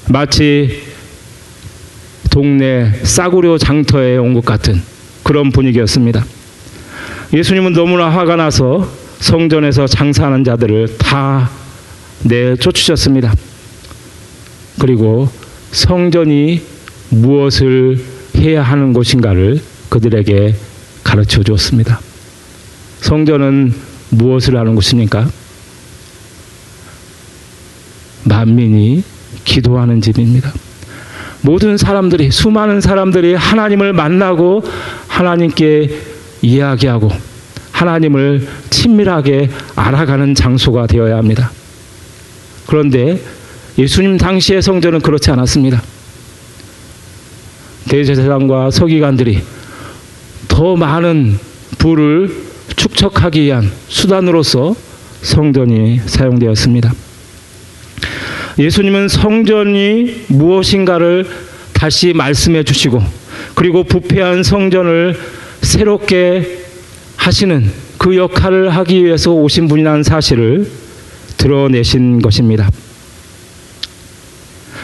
마치 0.08 0.82
동네 2.30 2.90
싸구려 3.02 3.58
장터에 3.58 4.16
온 4.16 4.34
것 4.34 4.44
같은 4.44 4.80
그런 5.22 5.50
분위기였습니다. 5.50 6.24
예수님은 7.34 7.74
너무나 7.74 8.08
화가 8.08 8.36
나서 8.36 8.88
성전에서 9.18 9.86
장사하는 9.86 10.44
자들을 10.44 10.96
다 10.98 11.50
내쫓으셨습니다. 12.22 13.34
그리고 14.78 15.28
성전이 15.72 16.62
무엇을 17.10 17.98
해야 18.36 18.62
하는 18.62 18.92
곳인가를 18.92 19.60
그들에게 19.88 20.54
가르쳐 21.02 21.42
주었습니다. 21.42 22.00
성전은 23.00 23.72
무엇을 24.10 24.56
하는 24.56 24.74
곳입니까? 24.74 25.28
만민이 28.24 29.02
기도하는 29.44 30.00
집입니다. 30.00 30.52
모든 31.40 31.76
사람들이 31.76 32.30
수많은 32.30 32.80
사람들이 32.80 33.34
하나님을 33.34 33.92
만나고 33.92 34.62
하나님께 35.06 35.90
이야기하고 36.42 37.10
하나님을 37.72 38.46
친밀하게 38.70 39.50
알아가는 39.76 40.34
장소가 40.34 40.86
되어야 40.86 41.16
합니다. 41.16 41.50
그런데 42.66 43.20
예수님 43.78 44.18
당시의 44.18 44.60
성전은 44.60 45.00
그렇지 45.00 45.30
않았습니다. 45.30 45.80
대제사장과 47.88 48.72
서기관들이 48.72 49.40
더 50.48 50.74
많은 50.74 51.38
부를 51.78 52.34
축적하기 52.74 53.40
위한 53.42 53.70
수단으로서 53.86 54.74
성전이 55.22 56.00
사용되었습니다. 56.06 56.92
예수님은 58.58 59.08
성전이 59.08 60.24
무엇인가를 60.26 61.26
다시 61.72 62.12
말씀해 62.12 62.64
주시고 62.64 63.00
그리고 63.54 63.84
부패한 63.84 64.42
성전을 64.42 65.16
새롭게 65.62 66.64
하시는 67.16 67.70
그 67.98 68.16
역할을 68.16 68.70
하기 68.70 69.04
위해서 69.04 69.32
오신 69.32 69.68
분이라는 69.68 70.02
사실을 70.02 70.68
드러내신 71.36 72.20
것입니다. 72.20 72.68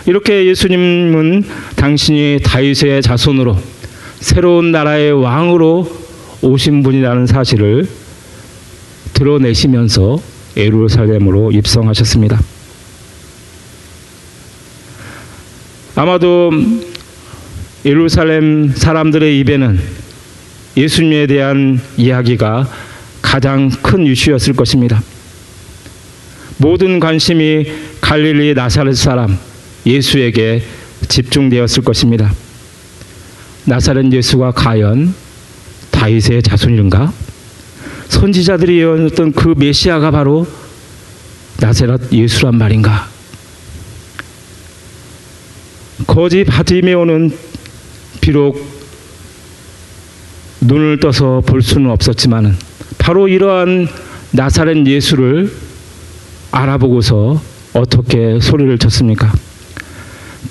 이렇게 0.07 0.47
예수님은 0.47 1.45
당신이 1.77 2.41
다윗의 2.43 3.01
자손으로 3.01 3.57
새로운 4.21 4.71
나라의 4.71 5.13
왕으로 5.13 5.91
오신 6.43 6.83
분이라는 6.83 7.27
사실을 7.27 7.89
드러내시면서 9.15 10.21
예루살렘으로 10.57 11.53
입성하셨습니다. 11.53 12.39
아마도 15.97 16.51
예루살렘 17.87 18.69
사람들의 18.75 19.39
입에는 19.41 19.81
예수님에 20.77 21.27
대한 21.27 21.81
이야기가 21.97 22.69
가장 23.23 23.71
큰 23.71 24.07
이슈였을 24.07 24.55
것입니다. 24.55 25.03
모든 26.59 27.01
관심이 27.01 27.67
갈릴리 28.01 28.55
나사렛 28.55 28.97
사람 28.97 29.39
예수에게 29.87 30.63
집중되었을 31.09 31.83
것입니다. 31.85 32.33
나사렛 33.67 34.13
예수가 34.13 34.53
과연 34.53 35.15
다윗의 35.91 36.43
자손인가? 36.43 37.13
선지자들이 38.09 38.79
예언했던 38.79 39.33
그 39.33 39.55
메시아가 39.57 40.11
바로 40.11 40.47
나사렛 41.61 42.13
예수란 42.13 42.57
말인가? 42.57 43.09
거지 46.07 46.45
바디메오는 46.45 47.37
비록 48.21 48.63
눈을 50.61 51.01
떠서 51.01 51.41
볼 51.41 51.63
수는 51.63 51.91
없었지만은 51.91 52.55
바로 52.99 53.29
이러한 53.29 53.89
나사렛 54.33 54.87
예수를 54.87 55.53
알아보고서 56.51 57.41
어떻게 57.75 58.39
소리를 58.41 58.79
쳤습니까? 58.79 59.33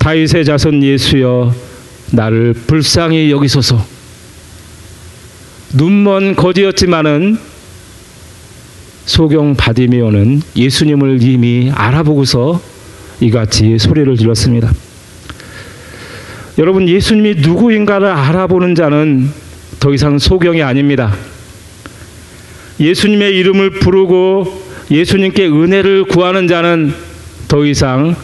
다윗의 0.04 0.44
자손 0.44 0.82
예수여 0.82 1.54
나를 2.10 2.52
불쌍히 2.52 3.30
여기소서. 3.30 3.82
눈먼 5.72 6.36
거지였지만은 6.36 7.38
소경 9.06 9.54
바디메오는 9.54 10.42
예수님을 10.56 11.22
이미 11.22 11.70
알아보고서 11.74 12.60
이같이 13.20 13.78
소리를 13.78 14.14
질렀습니다. 14.14 14.74
여러분 16.58 16.86
예수님이 16.86 17.36
누구인가를 17.36 18.06
알아보는 18.06 18.74
자는 18.74 19.30
더 19.80 19.94
이상 19.94 20.18
소경이 20.18 20.62
아닙니다. 20.62 21.16
예수님의 22.78 23.38
이름을 23.38 23.70
부르고 23.80 24.64
예수님께 24.90 25.46
은혜를 25.46 26.04
구하는 26.04 26.46
자는 26.46 26.92
더 27.48 27.64
이상 27.64 28.14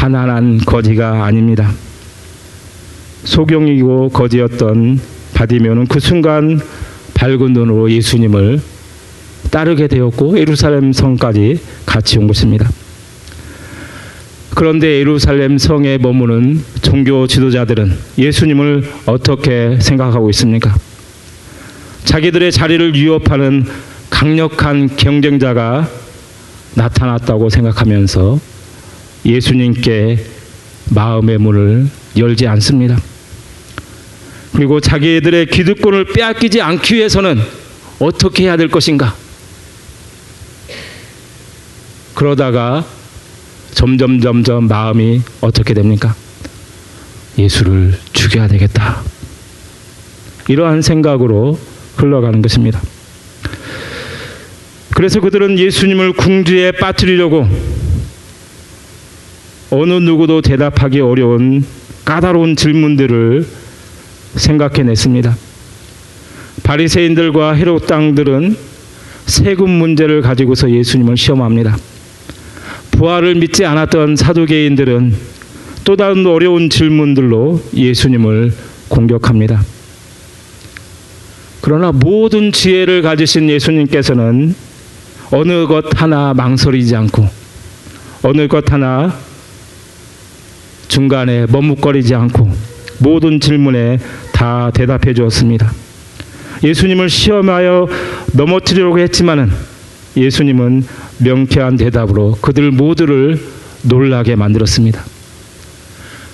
가난한 0.00 0.60
거지가 0.64 1.26
아닙니다. 1.26 1.70
소경이고 3.24 4.08
거지였던 4.08 4.98
바디메오는 5.34 5.88
그 5.88 6.00
순간 6.00 6.58
밝은 7.12 7.52
눈으로 7.52 7.90
예수님을 7.90 8.62
따르게 9.50 9.88
되었고 9.88 10.38
예루살렘 10.38 10.94
성까지 10.94 11.60
같이 11.84 12.16
온 12.16 12.28
것입니다. 12.28 12.70
그런데 14.54 15.00
예루살렘 15.00 15.58
성에 15.58 15.98
머무는 15.98 16.64
종교 16.80 17.26
지도자들은 17.26 17.92
예수님을 18.16 18.84
어떻게 19.04 19.76
생각하고 19.82 20.30
있습니까? 20.30 20.74
자기들의 22.06 22.50
자리를 22.52 22.94
위협하는 22.94 23.66
강력한 24.08 24.96
경쟁자가 24.96 25.86
나타났다고 26.74 27.50
생각하면서 27.50 28.49
예수님께 29.24 30.24
마음의 30.90 31.38
문을 31.38 31.88
열지 32.16 32.46
않습니다. 32.46 33.00
그리고 34.52 34.80
자기들의 34.80 35.46
기득권을 35.46 36.06
빼앗기지 36.06 36.60
않기 36.60 36.94
위해서는 36.96 37.40
어떻게 37.98 38.44
해야 38.44 38.56
될 38.56 38.68
것인가? 38.68 39.14
그러다가 42.14 42.84
점점 43.72 44.20
점점 44.20 44.68
마음이 44.68 45.22
어떻게 45.40 45.74
됩니까? 45.74 46.14
예수를 47.38 47.98
죽여야 48.12 48.48
되겠다. 48.48 49.02
이러한 50.48 50.82
생각으로 50.82 51.58
흘러가는 51.96 52.42
것입니다. 52.42 52.80
그래서 54.94 55.20
그들은 55.20 55.58
예수님을 55.58 56.12
궁지에 56.12 56.72
빠뜨리려고 56.72 57.48
어느 59.70 59.92
누구도 59.92 60.42
대답하기 60.42 61.00
어려운 61.00 61.64
까다로운 62.04 62.56
질문들을 62.56 63.46
생각해냈습니다. 64.34 65.36
바리새인들과 66.64 67.54
헤롯 67.54 67.86
당들은 67.86 68.56
세금 69.26 69.70
문제를 69.70 70.22
가지고서 70.22 70.70
예수님을 70.70 71.16
시험합니다. 71.16 71.76
부활을 72.90 73.36
믿지 73.36 73.64
않았던 73.64 74.16
사두개인들은 74.16 75.14
또 75.84 75.96
다른 75.96 76.26
어려운 76.26 76.68
질문들로 76.68 77.62
예수님을 77.72 78.52
공격합니다. 78.88 79.62
그러나 81.60 81.92
모든 81.92 82.50
지혜를 82.50 83.02
가지신 83.02 83.48
예수님께서는 83.48 84.54
어느 85.30 85.66
것 85.66 86.00
하나 86.00 86.34
망설이지 86.34 86.96
않고 86.96 87.28
어느 88.24 88.48
것 88.48 88.72
하나 88.72 89.16
중간에 90.90 91.46
머뭇거리지 91.48 92.16
않고 92.16 92.50
모든 92.98 93.38
질문에 93.38 94.00
다 94.32 94.72
대답해 94.74 95.14
주었습니다. 95.14 95.72
예수님을 96.64 97.08
시험하여 97.08 97.88
넘어뜨리려고 98.32 98.98
했지만은 98.98 99.50
예수님은 100.16 100.84
명쾌한 101.18 101.76
대답으로 101.76 102.36
그들 102.40 102.72
모두를 102.72 103.40
놀라게 103.82 104.34
만들었습니다. 104.34 105.02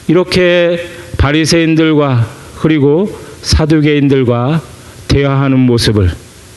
이렇게 0.09 0.81
바리새인들과 1.19 2.27
그리고 2.59 3.14
사두개인들과 3.42 4.62
대화하는 5.07 5.59
모습을 5.59 6.11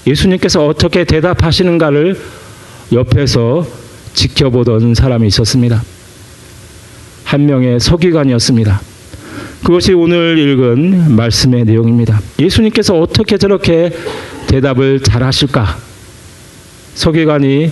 예수님께서 0.08 0.66
어떻게 0.66 1.04
대답하시는가를 1.04 2.18
옆에서 2.94 3.68
지켜보던 4.14 4.96
사람이 4.96 5.28
있었습니다. 5.28 5.84
한 7.30 7.46
명의 7.46 7.80
서기관이었습니다. 7.80 8.82
그것이 9.64 9.94
오늘 9.94 10.36
읽은 10.40 11.16
말씀의 11.16 11.64
내용입니다. 11.64 12.20
예수님께서 12.40 13.00
어떻게 13.00 13.38
저렇게 13.38 13.92
대답을 14.48 15.04
잘 15.04 15.22
하실까? 15.22 15.78
서기관이 16.96 17.72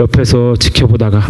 옆에서 0.00 0.56
지켜보다가 0.58 1.28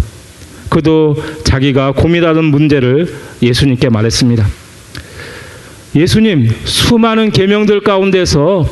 그도 0.71 1.15
자기가 1.45 1.93
고민하는 1.93 2.45
문제를 2.45 3.15
예수님께 3.43 3.91
말했습니다. 3.91 4.47
예수님, 5.95 6.51
수많은 6.65 7.31
계명들 7.33 7.81
가운데서 7.81 8.67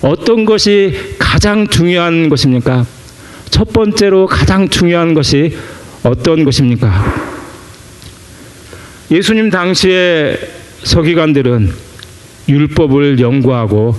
어떤 0.00 0.46
것이 0.46 1.16
가장 1.18 1.66
중요한 1.68 2.30
것입니까? 2.30 2.86
첫 3.50 3.74
번째로 3.74 4.26
가장 4.26 4.70
중요한 4.70 5.12
것이 5.12 5.54
어떤 6.02 6.44
것입니까? 6.44 7.25
예수님 9.10 9.50
당시에 9.50 10.36
서기관들은 10.82 11.72
율법을 12.48 13.20
연구하고 13.20 13.96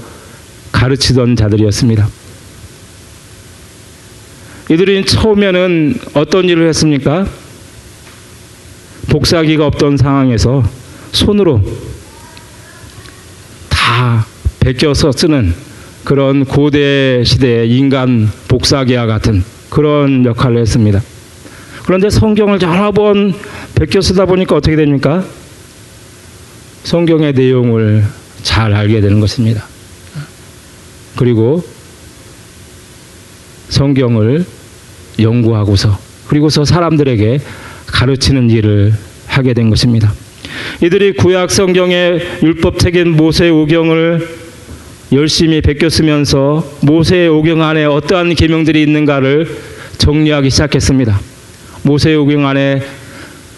가르치던 0.71 1.35
자들이었습니다. 1.37 2.07
이들이 4.69 5.05
처음에는 5.05 5.97
어떤 6.13 6.49
일을 6.49 6.67
했습니까? 6.67 7.25
복사기가 9.09 9.65
없던 9.67 9.95
상황에서 9.95 10.63
손으로 11.13 11.63
다 13.69 14.25
베껴서 14.59 15.13
쓰는 15.13 15.53
그런 16.03 16.43
고대 16.43 17.23
시대의 17.23 17.71
인간 17.71 18.29
복사기와 18.49 19.05
같은 19.05 19.43
그런 19.69 20.25
역할을 20.25 20.57
했습니다. 20.57 21.01
그런데 21.87 22.09
성경을 22.09 22.61
여러 22.63 22.91
번 22.91 23.33
베껴 23.75 24.01
쓰다 24.01 24.25
보니까 24.25 24.57
어떻게 24.57 24.75
됩니까? 24.75 25.23
성경의 26.83 27.31
내용을 27.31 28.03
잘 28.43 28.73
알게 28.73 28.99
되는 28.99 29.21
것입니다. 29.21 29.63
그리고 31.15 31.63
성경을 33.69 34.45
연구하고서 35.17 35.97
그리고서 36.27 36.65
사람들에게 36.65 37.39
가르치는 37.85 38.49
일을 38.49 38.93
하게 39.25 39.53
된 39.53 39.69
것입니다. 39.69 40.11
이들이 40.83 41.13
구약 41.13 41.51
성경의 41.51 42.19
율법책인 42.43 43.15
모세 43.15 43.47
오경을 43.47 44.27
열심히 45.13 45.61
베껴 45.61 45.87
쓰면서 45.87 46.69
모세 46.81 47.27
오경 47.27 47.61
안에 47.61 47.85
어떠한 47.85 48.35
계명들이 48.35 48.83
있는가를 48.83 49.47
정리하기 49.97 50.49
시작했습니다. 50.49 51.36
모세 51.83 52.15
오경 52.15 52.45
안에 52.47 52.81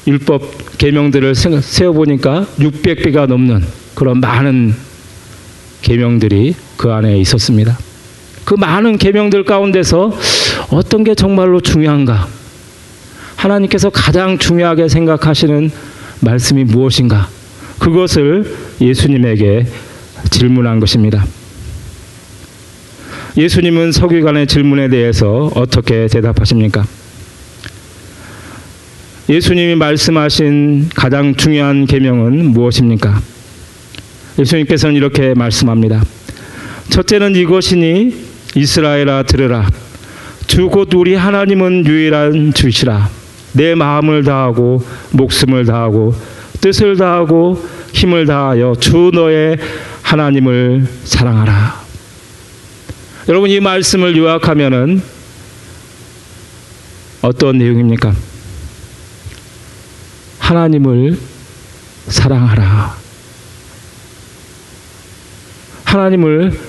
율법 0.08 0.78
계명들을 0.78 1.36
세어 1.36 1.92
보니까 1.92 2.48
600개가 2.58 3.28
넘는 3.28 3.64
그런 3.96 4.20
많은 4.20 4.74
계명들이 5.82 6.56
그 6.78 6.92
안에 6.92 7.18
있었습니다. 7.20 7.78
그 8.46 8.56
많은 8.56 8.98
계명들 8.98 9.44
가운데서 9.44 10.18
어떤 10.72 11.04
게 11.04 11.16
정말로 11.16 11.62
중요한가? 11.62 12.28
하나님께서 13.36 13.90
가장 13.90 14.38
중요하게 14.38 14.90
생각하시는 14.90 15.72
말씀이 16.22 16.64
무엇인가? 16.64 17.30
그것을 17.80 18.56
예수님에게 18.82 19.66
질문한 20.30 20.80
것입니다. 20.80 21.26
예수님은 23.38 23.92
서기관의 23.92 24.48
질문에 24.48 24.90
대해서 24.90 25.50
어떻게 25.56 26.08
대답하십니까? 26.08 26.86
예수님이 29.30 29.76
말씀하신 29.76 30.89
가장 30.96 31.36
중요한 31.36 31.86
계명은 31.86 32.48
무엇입니까? 32.48 33.22
예수님께서는 34.39 34.96
이렇게 34.96 35.36
말씀합니다. 35.36 36.04
첫째는 36.89 37.36
이것이니 37.36 38.15
이스라엘아 38.56 39.24
들으라. 39.24 39.70
주 40.48 40.68
곧 40.68 40.92
우리 40.96 41.13
하나님은 41.13 41.86
유일한 41.86 42.54
주시라. 42.54 43.08
내 43.54 43.76
마음을 43.76 44.24
다하고 44.24 44.84
목숨을 45.12 45.65
다하고 45.65 46.15
뜻을 46.60 46.98
다하고 46.98 47.63
힘을 47.94 48.26
다하여 48.26 48.74
주 48.80 49.12
너의 49.13 49.58
하나님을 50.02 50.88
사랑하라. 51.04 51.80
여러분 53.28 53.52
이 53.52 53.60
말씀을 53.60 54.18
요약하면은 54.18 55.04
어떤 57.22 57.60
내용입니까? 57.60 58.29
하나님을 60.50 61.16
사랑하라. 62.08 62.98
하나님을 65.84 66.60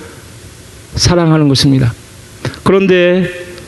사랑하는 0.96 1.48
것입니다. 1.48 1.90
그런데 2.62 3.26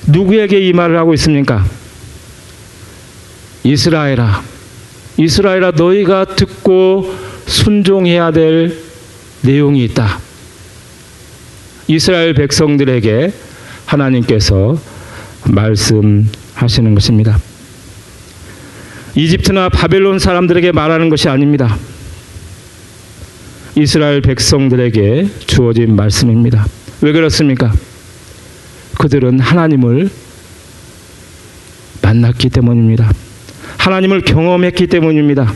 누구에게 0.09 0.61
이 0.61 0.75
말을 0.75 0.99
하고 0.99 1.15
있습니까? 1.15 1.65
이스라엘아, 3.65 4.43
이스라엘아, 5.17 5.71
너희가 5.71 6.27
듣고 6.27 7.11
순종해야 7.47 8.33
될 8.33 8.77
내용이 9.41 9.83
있다. 9.85 10.21
이스라엘 11.87 12.35
백성들에게 12.35 13.33
하나님께서 13.87 14.79
말씀하시는 15.47 16.95
것입니다. 16.95 17.52
이집트나 19.15 19.69
바벨론 19.69 20.19
사람들에게 20.19 20.73
말하는 20.73 21.11
것이 21.11 21.29
아닙니다. 21.29 21.77
이스라엘 23.75 24.23
백성들에게 24.23 25.29
주어진 25.47 25.97
말씀입니다. 25.97 26.67
왜 27.03 27.13
그렇습니까? 27.13 27.73
그들은 28.99 29.41
하나님을 29.41 30.09
만났기 32.01 32.51
때문입니다. 32.51 33.13
하나님을 33.79 34.23
경험했기 34.23 34.87
때문입니다. 34.87 35.53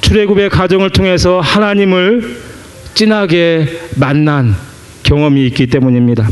출애굽의 0.00 0.50
가정을 0.50 0.90
통해서 0.90 1.40
하나님을 1.40 2.36
진하게 2.94 3.66
만난 3.96 4.54
경험이 5.02 5.46
있기 5.46 5.66
때문입니다. 5.66 6.28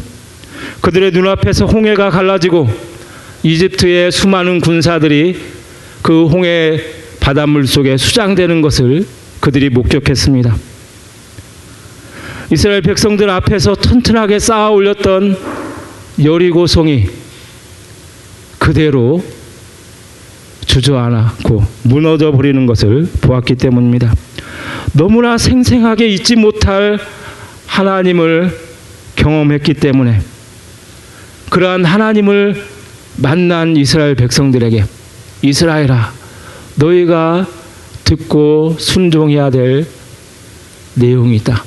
그들의 0.80 1.10
눈앞에서 1.12 1.66
홍해가 1.66 2.10
갈라지고 2.10 2.68
이집트의 3.42 4.12
수많은 4.12 4.60
군사들이 4.60 5.59
그 6.02 6.26
홍해 6.26 6.80
바닷물 7.20 7.66
속에 7.66 7.96
수장되는 7.96 8.62
것을 8.62 9.06
그들이 9.40 9.70
목격했습니다. 9.70 10.56
이스라엘 12.52 12.82
백성들 12.82 13.30
앞에서 13.30 13.74
튼튼하게 13.76 14.38
쌓아 14.38 14.70
올렸던 14.70 15.36
여리고 16.24 16.66
성이 16.66 17.06
그대로 18.58 19.22
주저앉고 20.66 21.64
무너져 21.84 22.32
버리는 22.32 22.66
것을 22.66 23.08
보았기 23.20 23.56
때문입니다. 23.56 24.12
너무나 24.92 25.38
생생하게 25.38 26.08
잊지 26.08 26.36
못할 26.36 26.98
하나님을 27.66 28.56
경험했기 29.16 29.74
때문에 29.74 30.20
그러한 31.50 31.84
하나님을 31.84 32.62
만난 33.16 33.76
이스라엘 33.76 34.14
백성들에게 34.14 34.84
이스라엘아 35.42 36.12
너희가 36.76 37.46
듣고 38.04 38.76
순종해야 38.78 39.50
될 39.50 39.86
내용이 40.94 41.36
있다. 41.36 41.64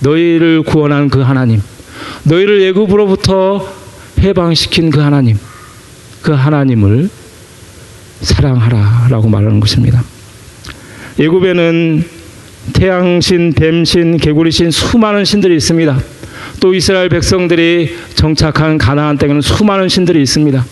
너희를 0.00 0.62
구원한 0.62 1.08
그 1.08 1.20
하나님, 1.20 1.62
너희를 2.24 2.62
애굽으로부터 2.62 3.72
해방시킨 4.18 4.90
그 4.90 5.00
하나님, 5.00 5.38
그 6.22 6.32
하나님을 6.32 7.08
사랑하라라고 8.20 9.28
말하는 9.28 9.60
것입니다. 9.60 10.02
애굽에는 11.18 12.04
태양신, 12.72 13.52
뱀신, 13.54 14.16
개구리신 14.18 14.70
수많은 14.70 15.24
신들이 15.24 15.56
있습니다. 15.56 16.00
또 16.60 16.74
이스라엘 16.74 17.08
백성들이 17.08 17.96
정착한 18.14 18.78
가나안 18.78 19.18
땅에는 19.18 19.40
수많은 19.40 19.88
신들이 19.88 20.22
있습니다. 20.22 20.64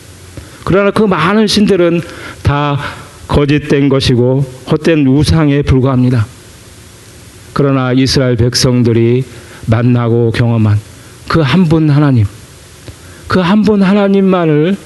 그러나 0.64 0.90
그 0.90 1.02
많은 1.02 1.46
신들은 1.46 2.00
다 2.42 2.78
거짓된 3.28 3.88
것이고 3.88 4.44
헛된 4.70 5.06
우상에 5.06 5.62
불과합니다. 5.62 6.26
그러나 7.52 7.92
이스라엘 7.92 8.36
백성들이 8.36 9.24
만나고 9.66 10.30
경험한 10.32 10.78
그 11.28 11.40
한 11.42 11.64
분 11.68 11.90
하나님, 11.90 12.26
그 13.28 13.40
한 13.40 13.62
분 13.62 13.82
하나님만을 13.82 14.76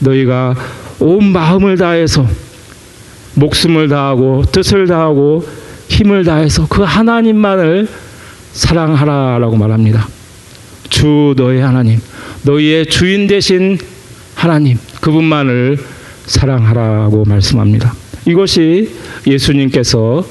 너희가 0.00 0.54
온 1.00 1.24
마음을 1.32 1.76
다해서 1.76 2.26
목숨을 3.34 3.88
다하고 3.88 4.44
뜻을 4.52 4.86
다하고 4.86 5.46
힘을 5.88 6.24
다해서 6.24 6.66
그 6.68 6.82
하나님만을 6.82 7.88
사랑하라라고 8.52 9.56
말합니다. 9.56 10.06
주 10.88 11.34
너의 11.36 11.60
하나님, 11.62 12.00
너희의 12.42 12.86
주인 12.86 13.26
되신 13.26 13.78
하나님, 14.34 14.78
그분만을 15.02 15.78
사랑하라고 16.26 17.24
말씀합니다. 17.24 17.92
이것이 18.24 18.94
예수님께서 19.26 20.24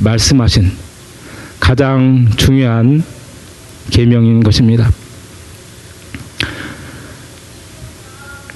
말씀하신 0.00 0.72
가장 1.60 2.26
중요한 2.36 3.04
계명인 3.90 4.42
것입니다. 4.42 4.90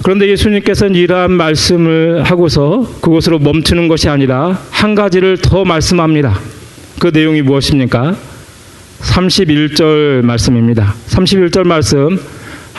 그런데 0.03 0.29
예수님께서는 0.29 0.95
이러한 0.95 1.31
말씀을 1.31 2.23
하고서 2.23 2.81
그곳으로 3.01 3.37
멈추는 3.37 3.87
것이 3.87 4.09
아니라 4.09 4.59
한 4.71 4.95
가지를 4.95 5.37
더 5.37 5.63
말씀합니다. 5.63 6.39
그 6.99 7.11
내용이 7.13 7.43
무엇입니까? 7.43 8.15
31절 9.01 10.23
말씀입니다. 10.23 10.95
31절 11.07 11.67
말씀 11.67 12.19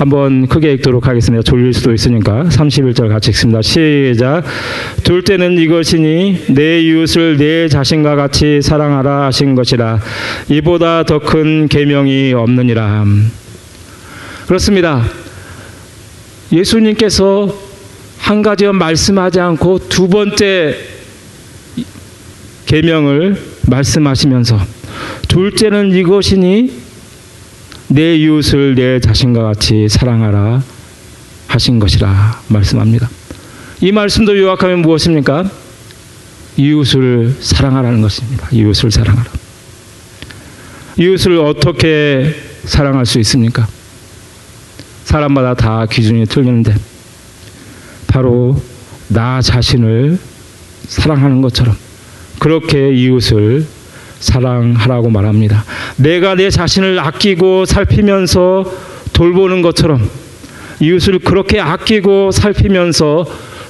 한번 0.02 0.48
크게 0.48 0.72
읽도록 0.72 1.06
하겠습니다. 1.06 1.44
졸릴 1.44 1.72
수도 1.72 1.92
있으니까 1.94 2.42
31절 2.42 3.08
같이 3.08 3.30
읽습니다. 3.30 3.62
시작. 3.62 4.42
둘째는 5.04 5.58
이것이니 5.58 6.46
내 6.48 6.80
이웃을 6.80 7.36
내 7.36 7.68
자신과 7.68 8.16
같이 8.16 8.60
사랑하라 8.62 9.26
하신 9.26 9.54
것이라 9.54 10.00
이보다 10.48 11.04
더 11.04 11.20
큰 11.20 11.68
계명이 11.68 12.32
없느니라. 12.32 13.04
그렇습니다. 14.48 15.04
예수님께서 16.52 17.56
한 18.18 18.42
가지만 18.42 18.74
말씀하지 18.74 19.38
않고 19.38 19.88
두 19.88 20.08
번째 20.08 20.74
계명을 22.66 23.36
말씀하시면서 23.68 24.58
둘째는 25.28 25.92
이것이니 25.92 26.81
내 27.92 28.16
이웃을 28.16 28.74
내 28.74 29.00
자신과 29.00 29.42
같이 29.42 29.86
사랑하라 29.86 30.62
하신 31.46 31.78
것이라 31.78 32.40
말씀합니다. 32.48 33.10
이 33.82 33.92
말씀도 33.92 34.38
요약하면 34.38 34.80
무엇입니까? 34.80 35.50
이웃을 36.56 37.36
사랑하라는 37.38 38.00
것입니다. 38.00 38.48
이웃을 38.50 38.90
사랑하라. 38.90 39.30
이웃을 40.96 41.36
어떻게 41.38 42.34
사랑할 42.64 43.04
수 43.04 43.18
있습니까? 43.20 43.68
사람마다 45.04 45.52
다 45.52 45.84
기준이 45.84 46.24
틀리는데 46.24 46.74
바로 48.06 48.58
나 49.08 49.42
자신을 49.42 50.18
사랑하는 50.88 51.42
것처럼 51.42 51.76
그렇게 52.38 52.90
이웃을 52.94 53.66
사랑하라고 54.22 55.10
말합니다. 55.10 55.64
내가 55.96 56.34
내 56.34 56.48
자신을 56.48 56.98
아끼고 56.98 57.66
살피면서 57.66 58.64
돌보는 59.12 59.62
것처럼 59.62 60.08
이웃을 60.80 61.18
그렇게 61.18 61.60
아끼고 61.60 62.30
살피면서 62.30 63.26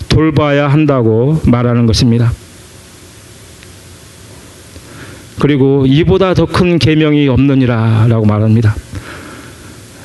돌봐야 0.09 0.69
한다고 0.69 1.41
말하는 1.47 1.87
것입니다. 1.87 2.33
그리고 5.41 5.85
이보다 5.87 6.35
더 6.35 6.47
큰 6.47 6.79
계명이 6.79 7.27
없느니라라고 7.29 8.27
말합니다. 8.27 8.77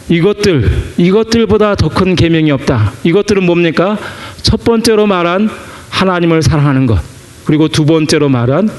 이것들 0.09 0.69
이것들보다 0.97 1.75
더 1.75 1.89
큰 1.89 2.15
계명이 2.15 2.49
없다. 2.51 2.93
이것들은 3.03 3.43
뭡니까? 3.43 3.97
첫 4.41 4.63
번째로 4.63 5.05
말한 5.05 5.49
하나님을 5.89 6.41
사랑하는 6.41 6.85
것. 6.87 6.99
그리고 7.45 7.67
두 7.67 7.85
번째로 7.85 8.29
말한 8.29 8.69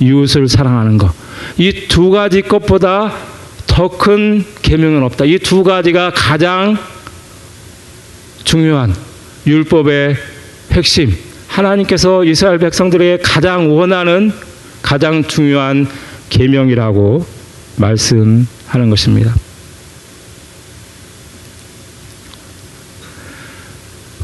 이웃을 0.00 0.48
사랑하는 0.48 0.98
것. 0.98 1.12
이 1.58 1.88
두 1.88 2.10
가지 2.10 2.42
것보다 2.42 3.12
더 3.66 3.88
큰 3.88 4.44
계명은 4.62 5.02
없다. 5.04 5.24
이 5.24 5.38
두 5.38 5.62
가지가 5.64 6.12
가장 6.14 6.76
중요한 8.44 8.94
율법의 9.46 10.16
핵심. 10.72 11.14
하나님께서 11.48 12.24
이스라엘 12.24 12.58
백성들에게 12.58 13.22
가장 13.22 13.76
원하는 13.76 14.32
가장 14.82 15.24
중요한 15.24 15.86
계명이라고 16.30 17.26
말씀하는 17.76 18.90
것입니다. 18.90 19.34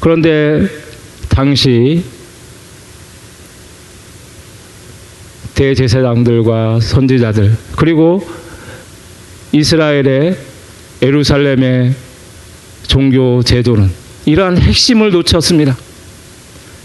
그런데 0.00 0.68
당시 1.28 2.04
대제사장들과 5.54 6.80
선지자들 6.80 7.56
그리고 7.76 8.26
이스라엘의 9.52 10.36
에루살렘의 11.02 11.94
종교 12.86 13.42
제도는 13.42 13.90
이러한 14.26 14.58
핵심을 14.58 15.10
놓쳤습니다. 15.10 15.76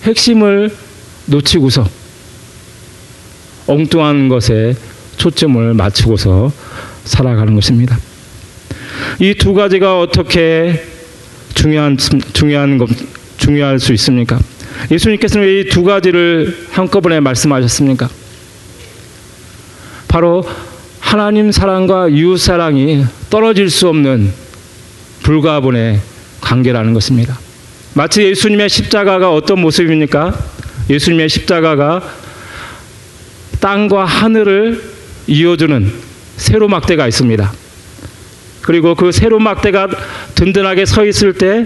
핵심을 0.03 0.71
놓치고서 1.25 1.87
엉뚱한 3.67 4.29
것에 4.29 4.75
초점을 5.17 5.73
맞추고서 5.73 6.51
살아가는 7.05 7.53
것입니다. 7.55 7.97
이 9.19 9.33
두 9.33 9.53
가지가 9.53 9.99
어떻게 9.99 10.83
중요한 11.53 11.97
중요한 12.33 12.77
것 12.77 12.89
중요할 13.37 13.79
수 13.79 13.93
있습니까? 13.93 14.39
예수님께서는 14.91 15.47
이 15.47 15.69
두 15.69 15.83
가지를 15.83 16.55
한꺼번에 16.71 17.19
말씀하셨습니까? 17.19 18.09
바로 20.09 20.43
하나님 20.99 21.51
사랑과 21.51 22.09
이웃 22.09 22.37
사랑이 22.37 23.05
떨어질 23.29 23.69
수 23.69 23.87
없는 23.87 24.33
불가분의 25.21 26.01
관계라는 26.41 26.93
것입니다. 26.93 27.39
마치 27.93 28.23
예수님의 28.23 28.69
십자가가 28.69 29.31
어떤 29.31 29.61
모습입니까? 29.61 30.37
예수님의 30.89 31.29
십자가가 31.29 32.01
땅과 33.59 34.05
하늘을 34.05 34.81
이어주는 35.27 35.93
세로막대가 36.37 37.07
있습니다. 37.07 37.53
그리고 38.61 38.95
그 38.95 39.11
세로막대가 39.11 39.89
든든하게 40.33 40.85
서 40.85 41.05
있을 41.05 41.33
때 41.33 41.65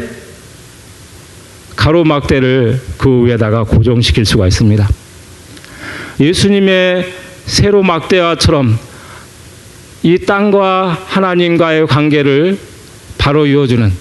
가로막대를 1.78 2.82
그 2.98 3.26
위에다가 3.26 3.64
고정시킬 3.64 4.26
수가 4.26 4.48
있습니다. 4.48 4.88
예수님의 6.20 7.23
세로 7.46 7.84
막대와처럼 7.84 8.78
이 10.04 10.18
땅과 10.20 10.98
하나님과의 11.06 11.88
관계를 11.88 12.58
바로 13.18 13.46
이어주는 13.46 13.92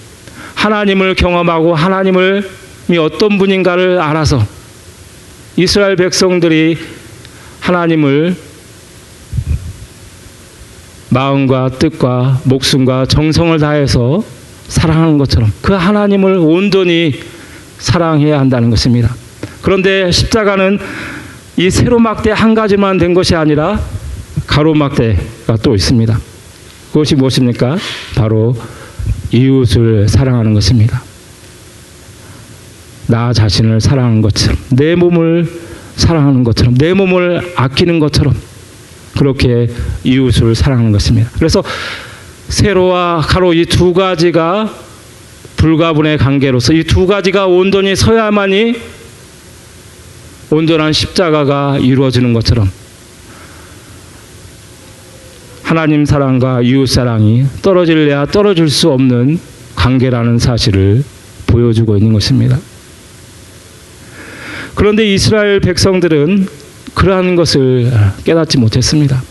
하나님을 0.55 1.15
경험하고 1.15 1.75
하나님을 1.75 2.49
어떤 2.99 3.37
분인가를 3.37 3.99
알아서 3.99 4.45
이스라엘 5.55 5.95
백성들이 5.95 6.77
하나님을 7.61 8.35
마음과 11.09 11.69
뜻과 11.79 12.41
목숨과 12.43 13.05
정성을 13.05 13.57
다해서 13.59 14.23
사랑하는 14.67 15.17
것처럼 15.19 15.53
그 15.61 15.73
하나님을 15.73 16.37
온전히 16.37 17.13
사랑해야 17.77 18.39
한다는 18.39 18.69
것입니다. 18.69 19.13
그런데 19.61 20.11
십자가는 20.11 20.79
이 21.57 21.69
세로막대 21.69 22.31
한 22.31 22.53
가지만 22.55 22.97
된 22.97 23.13
것이 23.13 23.35
아니라 23.35 23.79
가로막대가 24.47 25.57
또 25.61 25.75
있습니다. 25.75 26.19
그것이 26.91 27.15
무엇입니까? 27.15 27.77
바로 28.15 28.55
이웃을 29.31 30.07
사랑하는 30.07 30.53
것입니다. 30.53 31.01
나 33.07 33.33
자신을 33.33 33.81
사랑하는 33.81 34.21
것처럼 34.21 34.57
내 34.71 34.95
몸을 34.95 35.47
사랑하는 35.95 36.43
것처럼 36.43 36.75
내 36.75 36.93
몸을 36.93 37.53
아끼는 37.55 37.99
것처럼 37.99 38.33
그렇게 39.17 39.67
이웃을 40.03 40.55
사랑하는 40.55 40.91
것입니다. 40.91 41.29
그래서 41.35 41.63
세로와 42.49 43.21
가로 43.21 43.53
이 43.53 43.65
두 43.65 43.93
가지가 43.93 44.73
불가분의 45.57 46.17
관계로서 46.17 46.73
이 46.73 46.83
두 46.83 47.05
가지가 47.07 47.45
온전히 47.47 47.95
서야만이 47.95 48.75
온전한 50.53 50.93
십자가가 50.93 51.79
이루어지는 51.79 52.31
것처럼 52.33 52.69
하나님 55.63 56.05
사랑과 56.05 56.61
이웃 56.61 56.85
사랑이 56.85 57.45
떨어질래야 57.63 58.27
떨어질 58.27 58.69
수 58.69 58.91
없는 58.91 59.39
관계라는 59.75 60.37
사실을 60.37 61.03
보여주고 61.47 61.97
있는 61.97 62.13
것입니다. 62.13 62.59
그런데 64.75 65.11
이스라엘 65.11 65.59
백성들은 65.59 66.47
그러한 66.93 67.35
것을 67.35 67.91
깨닫지 68.23 68.59
못했습니다. 68.59 69.23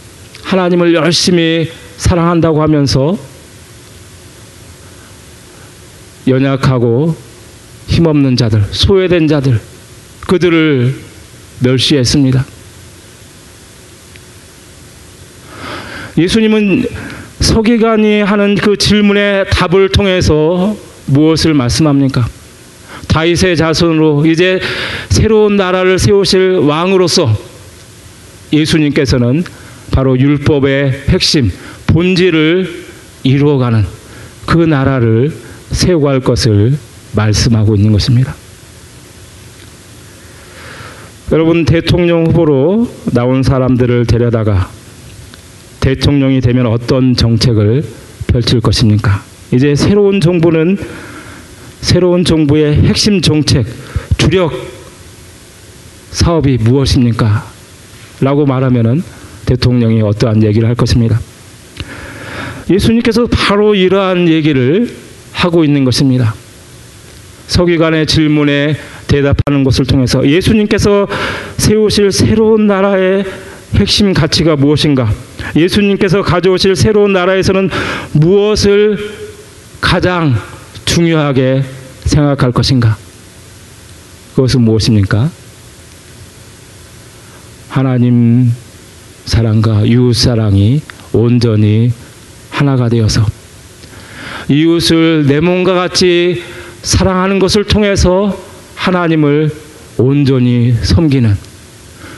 하나님을 0.42 0.92
열심히 0.94 1.70
사랑한다고 1.98 2.60
하면서 2.60 3.16
연약하고 6.26 7.14
힘없는 7.86 8.36
자들, 8.36 8.64
소외된 8.72 9.28
자들, 9.28 9.60
그들을 10.26 11.11
멸시했습니다. 11.62 12.44
예수님은 16.18 16.84
서기관이 17.40 18.20
하는 18.20 18.54
그 18.54 18.76
질문의 18.76 19.46
답을 19.50 19.88
통해서 19.88 20.76
무엇을 21.06 21.54
말씀합니까? 21.54 22.26
다윗의 23.08 23.56
자손으로 23.56 24.26
이제 24.26 24.60
새로운 25.10 25.56
나라를 25.56 25.98
세우실 25.98 26.58
왕으로서 26.58 27.36
예수님께서는 28.52 29.44
바로 29.90 30.18
율법의 30.18 31.04
핵심, 31.08 31.50
본질을 31.88 32.84
이루어가는 33.22 33.84
그 34.46 34.58
나라를 34.58 35.32
세워갈 35.70 36.20
것을 36.20 36.76
말씀하고 37.14 37.76
있는 37.76 37.92
것입니다. 37.92 38.34
여러분 41.32 41.64
대통령 41.64 42.26
후보로 42.26 42.90
나온 43.14 43.42
사람들을 43.42 44.04
데려다가 44.04 44.68
대통령이 45.80 46.42
되면 46.42 46.66
어떤 46.66 47.16
정책을 47.16 47.82
펼칠 48.26 48.60
것입니까? 48.60 49.22
이제 49.50 49.74
새로운 49.74 50.20
정부는 50.20 50.76
새로운 51.80 52.26
정부의 52.26 52.82
핵심 52.82 53.22
정책, 53.22 53.64
주력 54.18 54.52
사업이 56.10 56.58
무엇입니까? 56.58 57.46
라고 58.20 58.44
말하면은 58.44 59.02
대통령이 59.46 60.02
어떠한 60.02 60.42
얘기를 60.42 60.68
할 60.68 60.74
것입니다. 60.74 61.18
예수님께서 62.68 63.26
바로 63.26 63.74
이러한 63.74 64.28
얘기를 64.28 64.94
하고 65.32 65.64
있는 65.64 65.84
것입니다. 65.84 66.34
서기관의 67.46 68.06
질문에 68.06 68.76
대답하는 69.12 69.62
것을 69.62 69.84
통해서 69.84 70.26
예수님께서 70.26 71.06
세우실 71.58 72.12
새로운 72.12 72.66
나라의 72.66 73.26
핵심 73.74 74.14
가치가 74.14 74.56
무엇인가? 74.56 75.12
예수님께서 75.54 76.22
가져오실 76.22 76.74
새로운 76.76 77.12
나라에서는 77.12 77.68
무엇을 78.12 78.96
가장 79.82 80.34
중요하게 80.86 81.62
생각할 82.04 82.52
것인가? 82.52 82.96
그것은 84.34 84.62
무엇입니까? 84.62 85.30
하나님 87.68 88.50
사랑과 89.26 89.82
이웃 89.82 90.14
사랑이 90.14 90.80
온전히 91.12 91.92
하나가 92.48 92.88
되어서 92.88 93.26
이웃을 94.48 95.26
내 95.26 95.40
몸과 95.40 95.74
같이 95.74 96.42
사랑하는 96.82 97.38
것을 97.38 97.64
통해서 97.64 98.51
하나님을 98.82 99.48
온전히 99.96 100.74
섬기는 100.82 101.36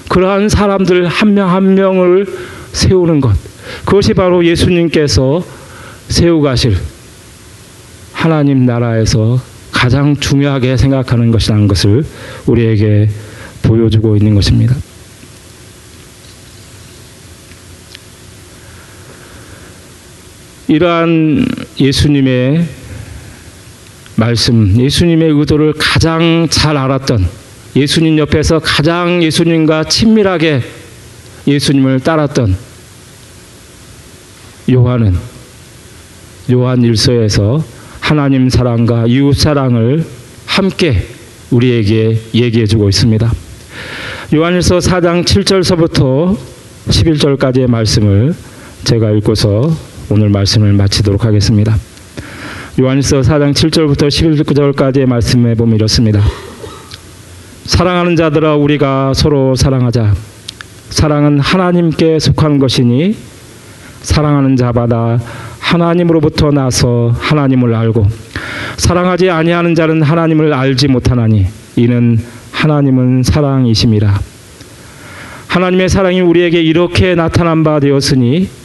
그러한 0.08 0.48
사람들 0.48 1.06
한 1.06 1.34
명한 1.34 1.54
한 1.54 1.74
명을 1.74 2.26
세우는 2.72 3.20
것 3.20 3.36
그것이 3.84 4.14
바로 4.14 4.42
예수님께서 4.46 5.44
세우가실 6.08 6.74
하나님 8.12 8.64
나라에서 8.64 9.38
가장 9.72 10.16
중요하게 10.16 10.78
생각하는 10.78 11.30
것이라는 11.32 11.68
것을 11.68 12.02
우리에게 12.46 13.10
보여주고 13.62 14.16
있는 14.16 14.34
것입니다. 14.34 14.74
이러한 20.68 21.44
예수님의 21.78 22.66
말씀, 24.16 24.78
예수님의 24.78 25.30
의도를 25.30 25.74
가장 25.76 26.46
잘 26.48 26.76
알았던 26.76 27.26
예수님 27.74 28.18
옆에서 28.18 28.60
가장 28.60 29.22
예수님과 29.22 29.84
친밀하게 29.84 30.62
예수님을 31.46 32.00
따랐던 32.00 32.56
요한은 34.70 35.16
요한 36.52 36.82
일서에서 36.82 37.64
하나님 38.00 38.48
사랑과 38.48 39.06
이웃 39.06 39.34
사랑을 39.34 40.04
함께 40.46 41.06
우리에게 41.50 42.20
얘기해 42.34 42.66
주고 42.66 42.88
있습니다. 42.88 43.32
요한일서 44.32 44.78
4장 44.78 45.24
7절서부터 45.24 46.36
11절까지의 46.88 47.68
말씀을 47.68 48.34
제가 48.84 49.10
읽고서 49.12 49.74
오늘 50.10 50.28
말씀을 50.28 50.72
마치도록 50.74 51.24
하겠습니다. 51.24 51.76
요한일서 52.76 53.20
4장 53.20 53.52
7절부터 53.52 54.08
11절까지의 54.08 55.06
말씀에 55.06 55.54
보면 55.54 55.76
이렇습니다. 55.76 56.20
사랑하는 57.66 58.16
자들아 58.16 58.56
우리가 58.56 59.14
서로 59.14 59.54
사랑하자. 59.54 60.12
사랑은 60.90 61.38
하나님께 61.38 62.18
속한 62.18 62.58
것이니 62.58 63.16
사랑하는 64.02 64.56
자마다 64.56 65.20
하나님으로부터 65.60 66.50
나서 66.50 67.14
하나님을 67.16 67.76
알고 67.76 68.08
사랑하지 68.76 69.30
아니하는 69.30 69.76
자는 69.76 70.02
하나님을 70.02 70.52
알지 70.52 70.88
못하나니 70.88 71.46
이는 71.76 72.18
하나님은 72.50 73.22
사랑이심이라. 73.22 74.18
하나님의 75.46 75.88
사랑이 75.88 76.20
우리에게 76.22 76.60
이렇게 76.60 77.14
나타난 77.14 77.62
바 77.62 77.78
되었으니 77.78 78.63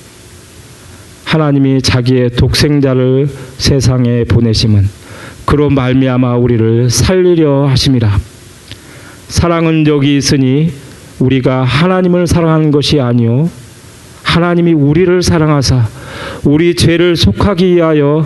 하나님이 1.29 1.83
자기의 1.83 2.31
독생자를 2.31 3.29
세상에 3.59 4.23
보내심은 4.23 4.89
그로 5.45 5.69
말미암아 5.69 6.37
우리를 6.37 6.89
살리려 6.89 7.67
하심이라. 7.67 8.19
사랑은 9.27 9.85
여기 9.85 10.17
있으니 10.17 10.71
우리가 11.19 11.63
하나님을 11.65 12.25
사랑하는 12.25 12.71
것이 12.71 12.99
아니요 12.99 13.47
하나님이 14.23 14.73
우리를 14.73 15.21
사랑하사 15.21 15.87
우리 16.45 16.73
죄를 16.73 17.15
속하기 17.15 17.75
위하여 17.75 18.25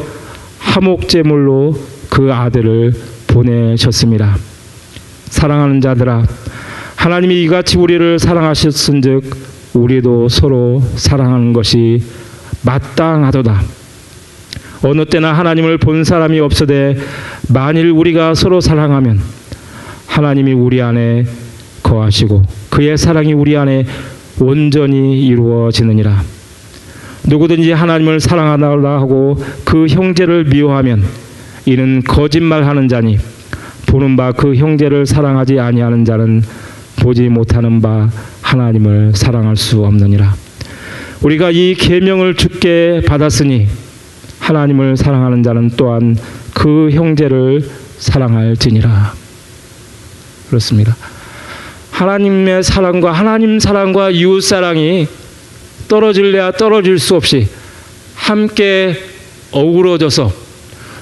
화목 0.60 1.10
제물로 1.10 1.78
그 2.10 2.34
아들을 2.34 2.94
보내셨습니다. 3.28 4.38
사랑하는 5.26 5.82
자들아 5.82 6.24
하나님이 6.96 7.44
이같이 7.44 7.78
우리를 7.78 8.18
사랑하셨은즉 8.18 9.36
우리도 9.74 10.30
서로 10.30 10.82
사랑하는 10.96 11.52
것이 11.52 12.02
마땅하도다. 12.66 13.62
어느 14.84 15.06
때나 15.06 15.34
하나님을 15.34 15.78
본 15.78 16.04
사람이 16.04 16.40
없으되 16.40 16.98
만일 17.50 17.90
우리가 17.92 18.34
서로 18.34 18.60
사랑하면 18.60 19.22
하나님이 20.08 20.54
우리 20.54 20.82
안에 20.82 21.26
거하시고 21.84 22.44
그의 22.70 22.98
사랑이 22.98 23.34
우리 23.34 23.56
안에 23.56 23.86
온전히 24.40 25.26
이루어지느니라. 25.26 26.24
누구든지 27.26 27.72
하나님을 27.72 28.20
사랑하라 28.20 29.00
하고 29.00 29.38
그 29.64 29.88
형제를 29.88 30.46
미워하면 30.46 31.04
이는 31.66 32.04
거짓말하는 32.04 32.90
자니 32.90 33.18
보는 33.88 34.18
바 34.18 34.32
그 34.32 34.56
형제를 34.56 35.06
사랑하지 35.06 35.60
아니하는 35.60 36.04
자는 36.04 36.42
보지 36.98 37.30
못하는 37.30 37.82
바 37.82 38.10
하나님을 38.42 39.14
사랑할 39.16 39.56
수 39.56 39.84
없느니라. 39.86 40.34
우리가 41.24 41.52
이 41.52 41.74
계명을 41.76 42.36
주께 42.36 43.02
받았으니 43.08 43.68
하나님을 44.40 44.98
사랑하는 44.98 45.42
자는 45.42 45.72
또한 45.78 46.18
그 46.54 46.90
형제를 46.92 47.66
사랑할지니라. 47.98 49.14
그렇습니다. 50.50 50.98
하나님의 51.92 52.64
사랑과 52.64 53.14
하나님 53.14 53.58
사랑과 53.58 54.10
이웃 54.10 54.42
사랑이 54.42 55.08
떨어질래야 55.88 56.52
떨어질 56.52 57.00
수 57.00 57.16
없이 57.16 57.48
함께 58.16 58.96
어우러져서 59.52 60.30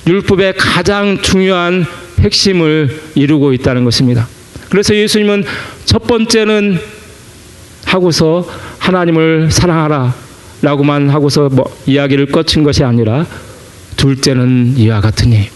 율법의 0.05 0.53
가장 0.57 1.19
중요한 1.21 1.83
핵심을 2.19 2.95
이루고 3.15 3.53
있다는 3.53 3.85
것입니다. 3.85 4.27
그래서 4.69 4.95
예수님은 4.95 5.45
첫 5.85 6.05
번째는 6.05 6.77
하고서 7.85 8.47
하나님을 8.81 9.51
사랑하라 9.51 10.13
라고만 10.63 11.09
하고서 11.09 11.49
뭐 11.49 11.65
이야기를 11.85 12.27
거친 12.27 12.63
것이 12.63 12.83
아니라 12.83 13.25
둘째는 13.95 14.75
이와 14.77 15.01
같으니 15.01 15.49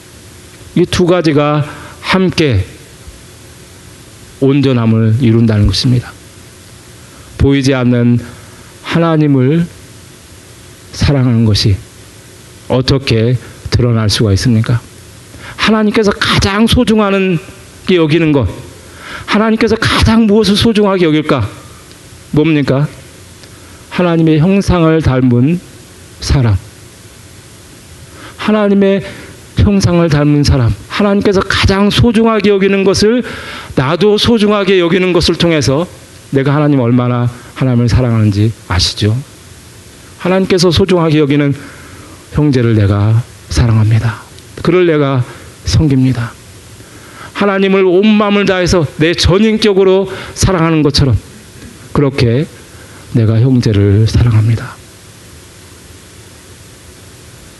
이 0.75 0.85
두 0.85 1.05
가지가 1.05 1.65
함께 2.01 2.65
온전함을 4.41 5.15
이룬다는 5.21 5.65
것입니다. 5.65 6.11
보이지 7.39 7.73
않는 7.73 8.19
하나님을 8.83 9.65
사랑하는 10.91 11.45
것이 11.45 11.75
어떻게 12.67 13.37
드러날 13.71 14.09
수가 14.09 14.33
있습니까? 14.33 14.79
하나님께서 15.55 16.11
가장 16.11 16.67
소중하는 16.67 17.39
게 17.87 17.95
여기는 17.95 18.31
것. 18.33 18.47
하나님께서 19.25 19.75
가장 19.77 20.27
무엇을 20.27 20.55
소중하게 20.55 21.05
여길까? 21.05 21.47
뭡니까? 22.31 22.87
하나님의 23.95 24.39
형상을 24.39 25.01
닮은 25.01 25.57
사람. 26.19 26.57
하나님의 28.35 29.01
형상을 29.55 30.09
닮은 30.09 30.43
사람. 30.43 30.75
하나님께서 30.89 31.39
가장 31.39 31.89
소중하게 31.89 32.49
여기는 32.49 32.83
것을 32.83 33.23
나도 33.75 34.17
소중하게 34.17 34.81
여기는 34.81 35.13
것을 35.13 35.35
통해서 35.35 35.87
내가 36.31 36.53
하나님 36.53 36.81
얼마나 36.81 37.29
하나님을 37.53 37.87
사랑하는지 37.87 38.51
아시죠? 38.67 39.15
하나님께서 40.17 40.71
소중하게 40.71 41.19
여기는 41.19 41.53
형제를 42.33 42.75
내가 42.75 43.23
사랑합니다. 43.47 44.23
그를 44.61 44.87
내가 44.87 45.23
섬깁니다. 45.63 46.33
하나님을 47.31 47.85
온 47.85 48.07
마음을 48.07 48.45
다해서 48.45 48.85
내 48.97 49.13
전인격으로 49.13 50.11
사랑하는 50.33 50.83
것처럼 50.83 51.17
그렇게 51.93 52.45
내가 53.15 53.39
형제를 53.39 54.07
사랑합니다. 54.07 54.75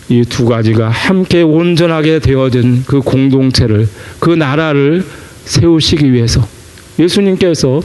이 0.08 0.22
두 0.28 0.44
가지가 0.44 0.88
함께 0.88 1.42
온전하게 1.42 2.20
되어진 2.20 2.84
그 2.86 3.00
공동체를 3.00 3.88
그 4.20 4.30
나라를 4.30 5.04
세우시기 5.46 6.12
위해서 6.12 6.46
예수님께서 6.98 7.82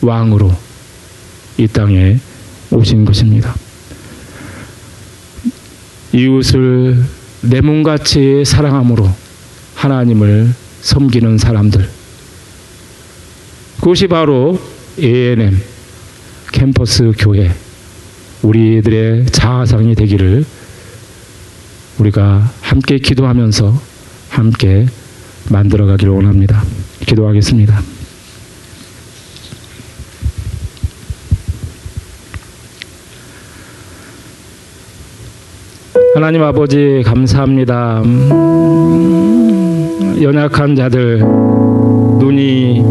왕으로 0.00 0.50
이 1.58 1.66
땅에 1.66 2.18
오신 2.70 3.04
것입니다. 3.04 3.54
이웃을 6.12 7.04
내 7.42 7.60
몸같이 7.60 8.44
사랑함으로 8.46 9.10
하나님을 9.74 10.54
섬기는 10.80 11.36
사람들. 11.38 11.88
그것이 13.80 14.06
바로 14.06 14.58
ANM 14.98 15.60
캠퍼스 16.52 17.12
교회 17.18 17.50
우리들의 18.42 19.26
자아상이 19.26 19.94
되기를 19.94 20.44
우리가 21.98 22.50
함께 22.60 22.98
기도하면서 22.98 23.74
함께 24.30 24.86
만들어가기를 25.50 26.12
원합니다. 26.12 26.62
기도하겠습니다. 27.00 27.80
하나님 36.14 36.42
아버지 36.42 37.02
감사합니다. 37.04 38.02
음, 38.04 39.38
연약한 40.20 40.74
자들 40.74 41.18
눈이 41.20 42.82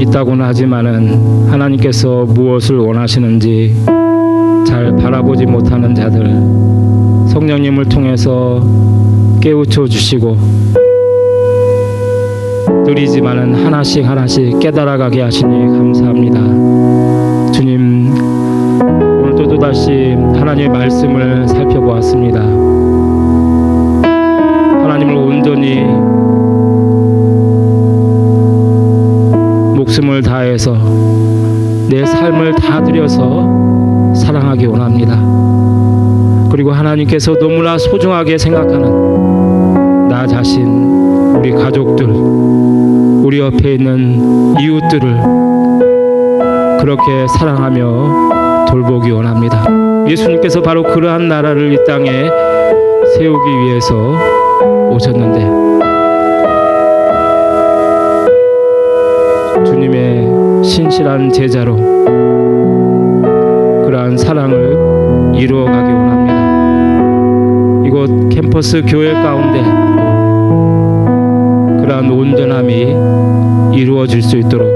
있다고는 0.00 0.44
하지만은 0.46 1.48
하나님께서 1.48 2.24
무엇을 2.24 2.78
원하시는지 2.78 3.74
잘 4.66 4.96
바라보지 4.96 5.44
못하는 5.44 5.94
자들 5.94 6.24
성령님을 7.28 7.84
통해서 7.86 8.66
깨우쳐 9.42 9.86
주시고 9.86 10.36
느리지만은 12.86 13.54
하나씩 13.54 14.04
하나씩 14.04 14.58
깨달아가게 14.58 15.20
하시니 15.20 15.66
감사합니다. 15.66 16.40
주님 17.52 18.14
오늘도 19.22 19.48
또다시 19.48 20.14
하나님의 20.34 20.70
말씀을 20.70 21.46
살펴보았습니다. 21.46 22.69
다해서 30.50 30.72
내 31.88 32.04
삶을 32.04 32.54
다 32.56 32.82
들여서 32.82 34.14
사랑하기 34.14 34.66
원합니다. 34.66 35.16
그리고 36.50 36.72
하나님께서 36.72 37.38
너무나 37.38 37.78
소중하게 37.78 38.36
생각하는 38.36 40.08
나 40.08 40.26
자신, 40.26 40.66
우리 41.36 41.52
가족들, 41.52 42.06
우리 42.06 43.38
옆에 43.38 43.74
있는 43.74 44.56
이웃들을 44.60 45.16
그렇게 46.80 47.28
사랑하며 47.38 48.66
돌보기 48.70 49.10
원합니다. 49.12 49.64
예수님께서 50.08 50.62
바로 50.62 50.82
그러한 50.82 51.28
나라를 51.28 51.72
이 51.72 51.78
땅에 51.86 52.28
세우기 53.16 53.50
위해서 53.50 54.16
오셨는데 54.90 55.69
신실한 60.70 61.32
제자로 61.32 61.74
그러한 63.84 64.16
사랑을 64.16 65.34
이루어가기 65.34 65.92
원합니다. 65.92 66.38
이곳 67.88 68.28
캠퍼스 68.28 68.80
교회 68.82 69.12
가운데 69.12 69.60
그러한 71.82 72.08
온전함이 72.08 73.76
이루어질 73.76 74.22
수 74.22 74.36
있도록 74.36 74.68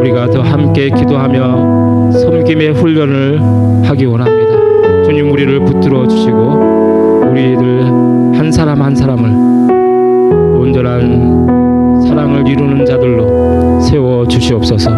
우리가 0.00 0.28
더 0.28 0.42
함께 0.42 0.90
기도하며 0.90 2.12
섬김의 2.12 2.74
훈련을 2.74 3.40
하기 3.84 4.04
원합니다. 4.04 4.52
주님 5.04 5.32
우리를 5.32 5.60
붙들어 5.60 6.06
주시고 6.06 7.30
우리들 7.30 7.86
한 8.34 8.52
사람 8.52 8.82
한 8.82 8.94
사람을 8.94 9.30
온전한 10.60 11.71
사랑을 12.12 12.46
이루는 12.46 12.84
자들로 12.84 13.80
세워 13.80 14.28
주시옵소서. 14.28 14.90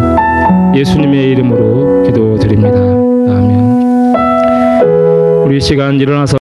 예수님의 0.75 1.29
이름으로 1.31 2.03
기도드립니다. 2.03 2.77
아멘. 2.77 4.15
우리 5.45 5.61
시간 5.61 5.97
일어나서 5.97 6.33